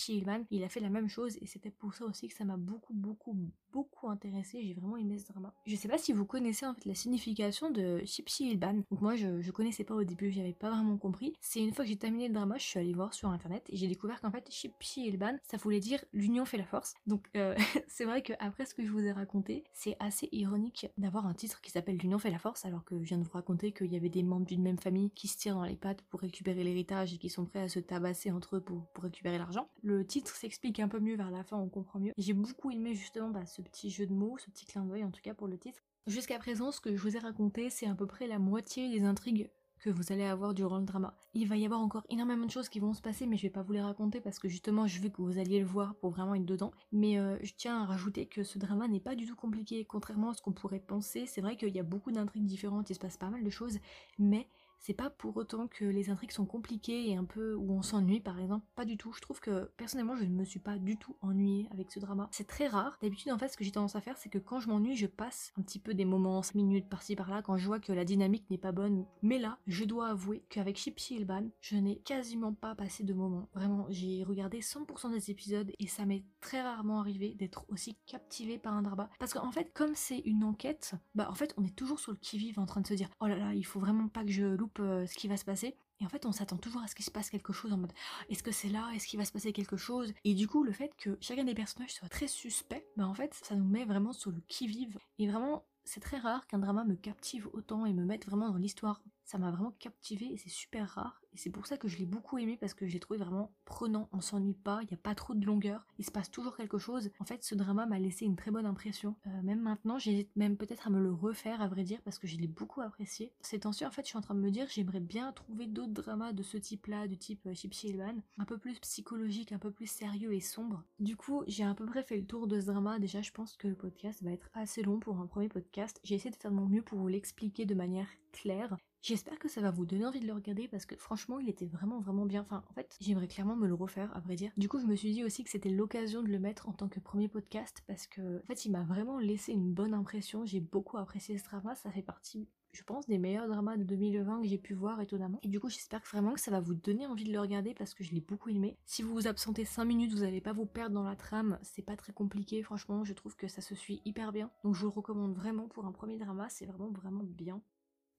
il 0.51 0.65
a 0.65 0.69
fait 0.69 0.81
la 0.81 0.91
même 0.91 1.09
chose, 1.09 1.37
et 1.41 1.47
c'était 1.47 1.71
pour 1.71 1.95
ça 1.95 2.05
aussi 2.05 2.29
que 2.29 2.35
ça 2.35 2.45
m'a 2.45 2.57
beaucoup, 2.57 2.93
beaucoup, 2.93 3.37
beaucoup 3.73 4.09
intéressé. 4.09 4.63
J'ai 4.63 4.75
vraiment 4.75 4.97
aimé 4.97 5.19
ce 5.19 5.27
drama. 5.27 5.55
Je 5.67 5.77
sais 5.77 5.89
pas 5.89 5.99
si 5.99 6.13
vous 6.13 6.25
connaissez 6.25 6.67
en 6.67 6.75
fait 6.75 6.85
la 6.85 6.95
signification 6.95 7.71
de 7.71 8.03
Chip 8.05 8.29
Ilban. 8.41 8.83
Donc 8.91 9.01
moi, 9.01 9.17
je, 9.17 9.41
je 9.41 9.51
connaissais 9.51 9.85
pas 9.85 9.95
au 9.95 10.05
début, 10.05 10.31
j'avais 10.31 10.53
pas 10.53 10.71
vraiment 10.71 10.97
compris. 10.97 11.35
C'est 11.41 11.61
une 11.61 11.73
fois 11.73 11.85
que 11.85 11.91
j'ai 11.91 11.97
terminé 11.97 12.29
le 12.29 12.35
drama, 12.35 12.57
je 12.59 12.65
suis 12.65 12.79
allée 12.79 12.92
voir 12.95 13.15
sur 13.15 13.29
internet 13.29 13.65
et 13.69 13.77
j'ai 13.77 13.89
découvert 13.89 14.21
qu'en 14.21 14.31
fait 14.31 14.51
Shipshi 14.51 15.07
Ilban 15.07 15.37
ça 15.43 15.57
voulait 15.57 15.81
dire 15.81 16.05
l'union 16.13 16.45
fait 16.45 16.59
la 16.59 16.67
force. 16.67 16.95
Donc 17.07 17.29
euh, 17.37 17.57
c'est 17.89 18.05
vrai 18.05 18.23
que 18.23 18.33
après 18.39 18.67
ce 18.67 18.75
que 18.75 18.85
je 18.85 18.91
vous 18.91 19.05
ai 19.05 19.13
raconté, 19.13 19.65
c'est 19.73 19.97
assez 20.01 20.29
ironique 20.33 20.87
d'avoir 20.99 21.27
un 21.27 21.35
titre 21.35 21.61
qui 21.61 21.71
s'appelle 21.71 21.97
l'union 21.97 22.19
fait 22.19 22.31
la 22.31 22.39
force 22.39 22.65
alors 22.65 22.85
que 22.85 22.99
je 22.99 23.05
viens 23.05 23.19
de 23.19 23.25
vous 23.25 23.33
raconter 23.33 23.73
qu'il 23.73 23.93
y 23.93 23.97
avait 23.97 24.09
des 24.09 24.23
membres 24.23 24.47
d'une 24.47 24.63
même 24.63 24.79
famille 24.79 25.11
qui 25.11 25.29
se 25.29 25.37
tirent 25.37 25.55
dans 25.55 25.65
les 25.65 25.77
pattes 25.77 26.03
pour 26.03 26.21
récupérer 26.21 26.65
l'héritage 26.65 27.15
et 27.15 27.19
qui 27.19 27.29
sont 27.29 27.45
prêts 27.45 27.63
à 27.63 27.69
se 27.69 27.81
tabasser 27.81 28.31
entre 28.31 28.57
eux 28.57 28.61
pour, 28.61 28.87
pour 28.89 29.05
récupérer 29.05 29.39
l'argent. 29.39 29.69
Le 29.83 30.07
titre 30.07 30.35
s'explique 30.35 30.81
un 30.81 30.89
peu 30.89 31.01
mieux 31.01 31.17
vers 31.17 31.31
la 31.31 31.45
fin, 31.45 31.57
on 31.57 31.69
comprend 31.69 31.99
mieux. 31.99 32.13
J'ai 32.19 32.33
beaucoup 32.33 32.71
aimé 32.71 32.95
justement 32.95 33.31
bah, 33.31 33.47
ce 33.47 33.63
petit 33.63 33.91
jeu 33.91 34.07
de 34.07 34.13
mots, 34.13 34.39
ce 34.39 34.51
petit 34.51 34.67
clin 34.67 34.85
d'œil 34.85 35.05
en 35.05 35.11
tout 35.11 35.23
cas 35.23 35.35
pour 35.35 35.49
le 35.49 35.59
titre. 35.59 35.81
Jusqu'à 36.07 36.39
présent, 36.39 36.73
ce 36.73 36.81
que 36.81 36.97
je 36.97 37.01
vous 37.01 37.17
ai 37.17 37.21
raconté, 37.21 37.71
c'est 37.71 37.87
à 37.87 37.95
peu 37.95 38.07
près 38.07 38.27
la 38.27 38.41
moitié 38.41 38.91
des 38.91 39.05
intrigues 39.05 39.51
que 39.83 39.91
vous 39.91 40.13
allez 40.13 40.25
avoir 40.25 40.55
durant 40.55 40.79
le 40.79 40.85
drama. 40.85 41.15
Il 41.35 41.49
va 41.49 41.57
y 41.57 41.65
avoir 41.65 41.81
encore 41.81 42.05
énormément 42.09 42.47
de 42.47 42.51
choses 42.51 42.69
qui 42.69 42.79
vont 42.79 42.95
se 42.95 43.03
passer, 43.03 43.27
mais 43.27 43.37
je 43.37 43.43
vais 43.43 43.51
pas 43.51 43.63
vous 43.63 43.73
les 43.73 43.81
raconter 43.81 44.21
parce 44.21 44.39
que 44.39 44.49
justement 44.49 44.87
je 44.87 45.01
veux 45.01 45.09
que 45.09 45.21
vous 45.21 45.39
alliez 45.39 45.59
le 45.59 45.67
voir 45.67 45.97
pour 45.97 46.11
vraiment 46.11 46.35
être 46.35 46.47
dedans. 46.47 46.71
Mais 46.93 47.19
euh, 47.19 47.37
je 47.43 47.53
tiens 47.57 47.83
à 47.83 47.85
rajouter 47.85 48.27
que 48.27 48.45
ce 48.45 48.59
drama 48.59 48.87
n'est 48.87 49.01
pas 49.01 49.17
du 49.17 49.27
tout 49.27 49.35
compliqué, 49.37 49.85
contrairement 49.85 50.31
à 50.31 50.35
ce 50.35 50.43
qu'on 50.43 50.53
pourrait 50.53 50.79
penser. 50.79 51.27
C'est 51.27 51.41
vrai 51.41 51.57
qu'il 51.57 51.75
y 51.75 51.81
a 51.81 51.83
beaucoup 51.83 52.13
d'intrigues 52.13 52.47
différentes, 52.47 52.91
il 52.91 52.95
se 52.95 53.01
passe 53.01 53.17
pas 53.17 53.29
mal 53.29 53.43
de 53.43 53.51
choses, 53.51 53.79
mais 54.19 54.49
c'est 54.83 54.95
pas 54.95 55.11
pour 55.11 55.37
autant 55.37 55.69
que 55.69 55.85
les 55.85 56.11
intrigues 56.11 56.33
sont 56.33 56.45
compliquées 56.45 57.09
et 57.09 57.17
un 57.17 57.25
peu 57.25 57.55
où 57.55 57.73
on 57.73 57.83
s'ennuie 57.83 58.21
par 58.21 58.41
exemple, 58.41 58.67
pas 58.75 58.85
du 58.85 58.97
tout. 58.97 59.13
Je 59.13 59.21
trouve 59.21 59.39
que 59.39 59.71
personnellement 59.77 60.17
je 60.17 60.25
ne 60.25 60.35
me 60.35 60.45
suis 60.45 60.59
pas 60.59 60.77
du 60.77 60.97
tout 60.99 61.17
ennuyée 61.23 61.69
avec 61.73 61.93
ce 61.93 62.01
drama. 62.01 62.29
C'est 62.33 62.49
très 62.49 62.67
rare. 62.67 62.99
D'habitude 63.01 63.31
en 63.31 63.39
fait 63.39 63.49
ce 63.49 63.57
que 63.57 63.63
j'ai 63.63 63.71
tendance 63.71 63.95
à 63.95 64.01
faire 64.01 64.17
c'est 64.17 64.29
que 64.29 64.39
quand 64.39 64.59
je 64.59 64.69
m'ennuie 64.69 64.97
je 64.97 65.07
passe 65.07 65.53
un 65.57 65.63
petit 65.63 65.79
peu 65.79 65.95
des 65.95 66.05
moments, 66.05 66.43
5 66.43 66.57
minutes 66.57 66.89
par-ci 66.89 67.15
par-là 67.15 67.43
quand 67.43 67.57
je 67.57 67.67
vois 67.67 67.79
que 67.79 67.93
la 67.93 68.05
dynamique 68.05 68.51
n'est 68.51 68.59
pas 68.59 68.73
bonne. 68.73 69.07
Mais 69.23 69.39
là 69.39 69.59
je 69.69 69.85
dois 69.85 70.09
avouer 70.09 70.45
qu'avec 70.49 70.77
Shipsy 70.77 71.15
Ilban 71.15 71.49
je 71.61 71.77
n'ai 71.77 71.99
quasiment 72.01 72.53
pas 72.53 72.75
passé 72.75 73.05
de 73.05 73.15
moments. 73.15 73.49
Vraiment 73.55 73.87
j'ai 73.89 74.25
regardé 74.25 74.61
100% 74.61 75.13
des 75.13 75.31
épisodes 75.31 75.71
et 75.79 75.87
ça 75.87 76.07
m'est 76.07 76.25
très 76.41 76.61
rarement 76.61 76.99
arrivé 76.99 77.35
d'être 77.35 77.65
aussi 77.69 77.97
captivé 78.07 78.59
par 78.59 78.75
un 78.75 78.83
drama. 78.83 79.09
Parce 79.21 79.33
qu'en 79.33 79.53
fait 79.53 79.73
comme 79.73 79.95
c'est 79.95 80.19
une 80.19 80.43
enquête, 80.43 80.95
bah 81.15 81.29
en 81.31 81.35
fait 81.35 81.55
on 81.57 81.65
est 81.65 81.77
toujours 81.77 82.01
sur 82.01 82.11
le 82.11 82.19
qui-vive 82.19 82.59
en 82.59 82.67
train 82.67 82.81
de 82.81 82.87
se 82.89 82.95
dire 82.95 83.09
oh 83.21 83.29
là 83.29 83.37
là 83.37 83.55
il 83.55 83.65
faut 83.65 83.79
vraiment 83.79 84.09
pas 84.09 84.25
que 84.25 84.31
je 84.33 84.45
loupe 84.45 84.72
euh, 84.81 85.07
ce 85.07 85.15
qui 85.15 85.29
va 85.29 85.37
se 85.37 85.45
passer. 85.45 85.77
Et 86.01 86.05
en 86.05 86.09
fait, 86.09 86.27
on 86.27 86.33
s'attend 86.33 86.57
toujours 86.57 86.83
à 86.83 86.89
ce 86.89 86.95
qu'il 86.95 87.05
se 87.05 87.11
passe 87.11 87.31
quelque 87.31 87.53
chose 87.53 87.73
en 87.73 87.77
mode 87.77 87.93
est-ce 88.29 88.43
que 88.43 88.51
c'est 88.51 88.69
là? 88.69 88.91
Est-ce 88.95 89.07
qu'il 89.07 89.19
va 89.19 89.25
se 89.25 89.33
passer 89.33 89.53
quelque 89.53 89.77
chose? 89.77 90.13
Et 90.25 90.35
du 90.35 90.49
coup, 90.49 90.65
le 90.65 90.73
fait 90.73 90.93
que 90.97 91.17
chacun 91.21 91.45
des 91.45 91.55
personnages 91.55 91.93
soit 91.93 92.09
très 92.09 92.27
suspect, 92.27 92.87
bah 92.97 93.07
en 93.07 93.15
fait, 93.15 93.35
ça 93.35 93.55
nous 93.55 93.65
met 93.65 93.85
vraiment 93.85 94.13
sur 94.13 94.31
le 94.31 94.41
qui-vive. 94.49 94.99
Et 95.19 95.29
vraiment, 95.29 95.65
c'est 95.85 96.01
très 96.01 96.19
rare 96.19 96.47
qu'un 96.47 96.59
drama 96.59 96.85
me 96.85 96.95
captive 96.95 97.49
autant 97.53 97.87
et 97.87 97.93
me 97.93 98.05
mette 98.05 98.27
vraiment 98.27 98.51
dans 98.51 98.59
l'histoire 98.59 99.03
ça 99.25 99.39
m'a 99.39 99.51
vraiment 99.51 99.75
captivé 99.79 100.27
et 100.33 100.37
c'est 100.37 100.51
super 100.51 100.89
rare. 100.91 101.23
Et 101.33 101.39
c'est 101.39 101.49
pour 101.49 101.67
ça 101.67 101.79
que 101.79 101.89
je 101.89 101.97
l'ai 101.97 102.05
beaucoup 102.05 102.37
aimé 102.37 102.59
parce 102.61 102.75
que 102.75 102.87
je 102.87 102.93
l'ai 102.93 103.01
trouvé 103.01 103.19
vraiment 103.19 103.51
prenant, 103.65 104.11
on 104.13 104.21
s'ennuie 104.21 104.53
pas, 104.53 104.81
il 104.83 104.89
n'y 104.89 104.95
a 104.95 104.99
pas 104.99 105.15
trop 105.15 105.35
de 105.35 105.47
longueur, 105.47 105.87
il 105.99 106.05
se 106.05 106.11
passe 106.11 106.31
toujours 106.31 106.57
quelque 106.57 106.77
chose. 106.77 107.11
En 107.19 107.25
fait, 107.25 107.43
ce 107.43 107.55
drama 107.55 107.87
m'a 107.87 107.99
laissé 107.99 108.27
une 108.27 108.37
très 108.37 108.51
bonne 108.51 108.67
impression. 108.67 109.17
Euh, 109.27 109.43
même 109.43 109.61
maintenant, 109.61 109.99
j'hésite 109.99 110.29
même 110.37 110.59
peut-être 110.59 110.87
à 110.87 110.91
me 110.91 111.01
le 111.01 111.11
refaire 111.11 111.63
à 111.63 111.69
vrai 111.69 111.85
dire 111.85 112.03
parce 112.05 112.19
que 112.19 112.27
je 112.27 112.37
l'ai 112.37 112.49
beaucoup 112.49 112.83
apprécié. 112.83 113.33
Ces 113.41 113.61
temps-ci, 113.61 113.87
en 113.87 113.91
fait, 113.91 114.03
je 114.03 114.09
suis 114.09 114.19
en 114.19 114.21
train 114.21 114.35
de 114.35 114.41
me 114.41 114.51
dire, 114.51 114.67
j'aimerais 114.69 115.01
bien 115.01 115.33
trouver 115.33 115.67
d'autres 115.67 115.93
dramas 115.93 116.35
de 116.35 116.43
ce 116.43 116.59
type-là, 116.59 117.09
du 117.09 117.17
type 117.17 117.47
euh, 117.47 117.55
Gypsy 117.55 117.97
un 118.39 118.45
peu 118.45 118.59
plus 118.59 118.79
psychologique, 118.81 119.53
un 119.53 119.59
peu 119.59 119.71
plus 119.71 119.87
sérieux 119.87 120.35
et 120.35 120.41
sombre. 120.41 120.85
Du 120.99 121.17
coup, 121.17 121.43
j'ai 121.47 121.65
à 121.65 121.75
peu 121.75 121.87
près 121.87 122.03
fait 122.03 122.17
le 122.17 122.27
tour 122.27 122.47
de 122.47 122.61
ce 122.61 122.67
drama. 122.67 122.99
Déjà, 122.99 123.23
je 123.23 123.33
pense 123.33 123.57
que 123.57 123.69
le 123.69 123.75
podcast 123.75 124.23
va 124.23 124.33
être 124.33 124.51
assez 124.53 124.83
long 124.83 124.99
pour 124.99 125.19
un 125.19 125.27
premier 125.27 125.49
podcast. 125.49 125.72
J'ai 126.03 126.15
essayé 126.15 126.31
de 126.31 126.37
faire 126.37 126.51
mon 126.51 126.67
mieux 126.67 126.83
pour 126.83 126.99
vous 126.99 127.09
l'expliquer 127.09 127.65
de 127.65 127.75
manière 127.75 128.09
claire. 128.33 128.77
J'espère 129.03 129.39
que 129.39 129.49
ça 129.49 129.61
va 129.61 129.73
vous 129.73 129.85
donner 129.85 130.07
envie 130.07 130.21
de 130.21 130.27
le 130.27 130.33
regarder 130.33 130.69
parce 130.69 130.87
que 130.87 130.95
franchement 130.97 131.41
il 131.41 131.49
était 131.49 131.67
vraiment 131.67 131.99
vraiment 132.01 132.25
bien. 132.25 132.43
Enfin 132.43 132.63
en 132.71 132.73
fait 132.73 132.97
j'aimerais 133.01 133.27
clairement 133.27 133.57
me 133.57 133.67
le 133.67 133.75
refaire 133.75 134.17
à 134.17 134.21
vrai 134.21 134.37
dire. 134.37 134.53
Du 134.57 134.69
coup 134.69 134.79
je 134.79 134.87
me 134.87 134.95
suis 134.95 135.11
dit 135.11 135.25
aussi 135.25 135.43
que 135.43 135.51
c'était 135.51 135.71
l'occasion 135.71 136.23
de 136.23 136.29
le 136.29 136.39
mettre 136.39 136.69
en 136.69 136.73
tant 136.73 136.89
que 136.89 137.01
premier 137.01 137.29
podcast 137.29 137.83
parce 137.89 138.07
que 138.07 138.39
en 138.39 138.47
fait 138.47 138.65
il 138.65 138.71
m'a 138.71 138.85
vraiment 138.85 139.19
laissé 139.19 139.53
une 139.53 139.73
bonne 139.73 139.95
impression. 139.95 140.45
J'ai 140.45 140.61
beaucoup 140.61 140.99
apprécié 140.99 141.37
ce 141.37 141.45
drama. 141.45 141.75
Ça 141.75 141.91
fait 141.91 142.03
partie 142.03 142.49
je 142.73 142.83
pense, 142.83 143.07
des 143.07 143.19
meilleurs 143.19 143.49
dramas 143.49 143.77
de 143.77 143.85
2020 143.85 144.43
que 144.43 144.49
j'ai 144.49 144.59
pu 144.59 144.75
voir 144.75 145.01
étonnamment. 145.01 145.39
Et 145.43 145.49
du 145.49 145.61
coup, 145.61 145.69
j'espère 145.69 146.01
vraiment 146.01 146.33
que 146.33 146.41
ça 146.41 146.51
va 146.51 146.61
vous 146.61 146.75
donner 146.75 147.07
envie 147.07 147.25
de 147.25 147.33
le 147.33 147.41
regarder 147.41 147.75
parce 147.75 147.95
que 147.95 148.03
je 148.03 148.13
l'ai 148.13 148.21
beaucoup 148.21 148.49
aimé. 148.49 148.79
Si 148.87 149.03
vous 149.03 149.13
vous 149.13 149.27
absentez 149.27 149.65
5 149.65 149.85
minutes, 149.85 150.13
vous 150.13 150.21
n'allez 150.21 150.41
pas 150.41 150.53
vous 150.53 150.67
perdre 150.67 150.95
dans 150.95 151.05
la 151.05 151.17
trame. 151.17 151.59
C'est 151.63 151.83
pas 151.83 151.97
très 151.97 152.13
compliqué, 152.13 152.63
franchement, 152.63 153.05
je 153.05 153.13
trouve 153.13 153.37
que 153.37 153.49
ça 153.49 153.61
se 153.61 153.75
suit 153.75 154.01
hyper 154.05 154.33
bien. 154.33 154.51
Donc 154.65 154.75
je 154.75 154.81
vous 154.81 154.87
le 154.87 154.93
recommande 154.93 155.35
vraiment 155.35 155.69
pour 155.69 155.85
un 155.85 155.93
premier 155.93 156.19
drama, 156.19 156.49
c'est 156.49 156.67
vraiment 156.67 156.91
vraiment 156.91 157.25
bien. 157.25 157.63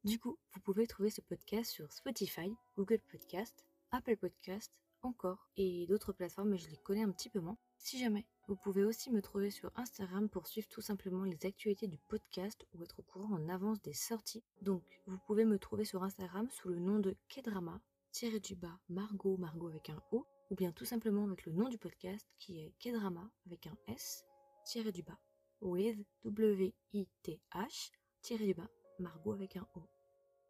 Du 0.04 0.20
coup, 0.20 0.38
vous 0.54 0.60
pouvez 0.60 0.86
trouver 0.86 1.10
ce 1.10 1.22
podcast 1.22 1.72
sur 1.72 1.92
Spotify, 1.92 2.54
Google 2.76 3.00
Podcast, 3.10 3.66
Apple 3.92 4.18
Podcast, 4.18 4.74
encore, 5.02 5.48
et 5.58 5.86
d'autres 5.88 6.14
plateformes, 6.14 6.50
mais 6.50 6.58
je 6.58 6.70
les 6.70 6.78
connais 6.78 7.04
un 7.04 7.12
petit 7.12 7.30
peu 7.30 7.40
moins. 7.40 7.58
Si 7.78 7.98
jamais, 7.98 8.26
vous 8.48 8.56
pouvez 8.56 8.84
aussi 8.84 9.10
me 9.12 9.22
trouver 9.22 9.50
sur 9.50 9.72
Instagram 9.76 10.28
pour 10.28 10.48
suivre 10.48 10.68
tout 10.68 10.82
simplement 10.82 11.24
les 11.24 11.46
actualités 11.46 11.88
du 11.88 11.98
podcast 12.10 12.66
ou 12.74 12.84
être 12.84 13.00
au 13.00 13.04
courant 13.04 13.36
en 13.36 13.50
avance 13.50 13.82
des 13.82 13.94
sorties. 13.94 14.44
Donc, 14.62 14.84
vous 15.08 15.18
pouvez 15.26 15.46
me 15.46 15.58
trouver 15.58 15.86
sur 15.86 16.04
Instagram 16.04 16.50
sous 16.50 16.70
le 16.70 16.80
nom 16.80 17.00
de 17.00 17.16
Kedrama, 17.30 17.80
tiré 18.12 18.40
du 18.40 18.56
bas 18.56 18.80
Margot, 18.90 19.38
Margot 19.38 19.70
avec 19.70 19.90
un 19.90 20.02
O, 20.12 20.26
ou 20.52 20.56
bien 20.56 20.72
tout 20.72 20.86
simplement 20.86 21.26
avec 21.26 21.46
le 21.46 21.54
nom 21.54 21.70
du 21.70 21.78
podcast 21.78 22.28
qui 22.38 22.60
est 22.60 22.74
Kedrama 22.80 23.32
avec 23.46 23.68
un 23.68 23.78
S, 23.88 24.26
tiré 24.66 24.92
du 24.92 25.04
bas, 25.04 25.20
with 25.62 25.98
W-I-T-H, 26.26 27.92
tiré 28.22 28.46
du 28.46 28.54
bas, 28.54 28.70
Margot 29.00 29.34
avec 29.34 29.56
un 29.56 29.66
O. 29.76 29.93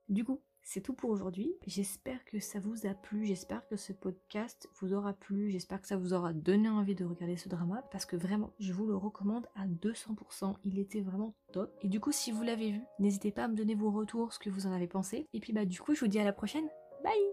Du 0.09 0.23
coup, 0.23 0.41
c'est 0.63 0.81
tout 0.81 0.93
pour 0.93 1.09
aujourd'hui. 1.09 1.53
J'espère 1.67 2.23
que 2.25 2.39
ça 2.39 2.59
vous 2.59 2.87
a 2.87 2.93
plu, 2.93 3.25
j'espère 3.25 3.67
que 3.67 3.75
ce 3.75 3.93
podcast 3.93 4.69
vous 4.79 4.93
aura 4.93 5.13
plu, 5.13 5.51
j'espère 5.51 5.81
que 5.81 5.87
ça 5.87 5.97
vous 5.97 6.13
aura 6.13 6.33
donné 6.33 6.69
envie 6.69 6.95
de 6.95 7.05
regarder 7.05 7.37
ce 7.37 7.49
drama 7.49 7.83
parce 7.91 8.05
que 8.05 8.15
vraiment, 8.15 8.53
je 8.59 8.73
vous 8.73 8.85
le 8.85 8.95
recommande 8.95 9.47
à 9.55 9.67
200%. 9.67 10.55
Il 10.63 10.79
était 10.79 11.01
vraiment 11.01 11.35
top. 11.51 11.77
Et 11.81 11.89
du 11.89 11.99
coup, 11.99 12.11
si 12.11 12.31
vous 12.31 12.43
l'avez 12.43 12.71
vu, 12.71 12.81
n'hésitez 12.99 13.31
pas 13.31 13.45
à 13.45 13.47
me 13.47 13.55
donner 13.55 13.75
vos 13.75 13.91
retours, 13.91 14.33
ce 14.33 14.39
que 14.39 14.49
vous 14.49 14.65
en 14.65 14.71
avez 14.71 14.87
pensé. 14.87 15.27
Et 15.33 15.39
puis 15.39 15.53
bah 15.53 15.65
du 15.65 15.79
coup, 15.79 15.93
je 15.93 15.99
vous 15.99 16.07
dis 16.07 16.19
à 16.19 16.23
la 16.23 16.33
prochaine. 16.33 16.67
Bye 17.03 17.32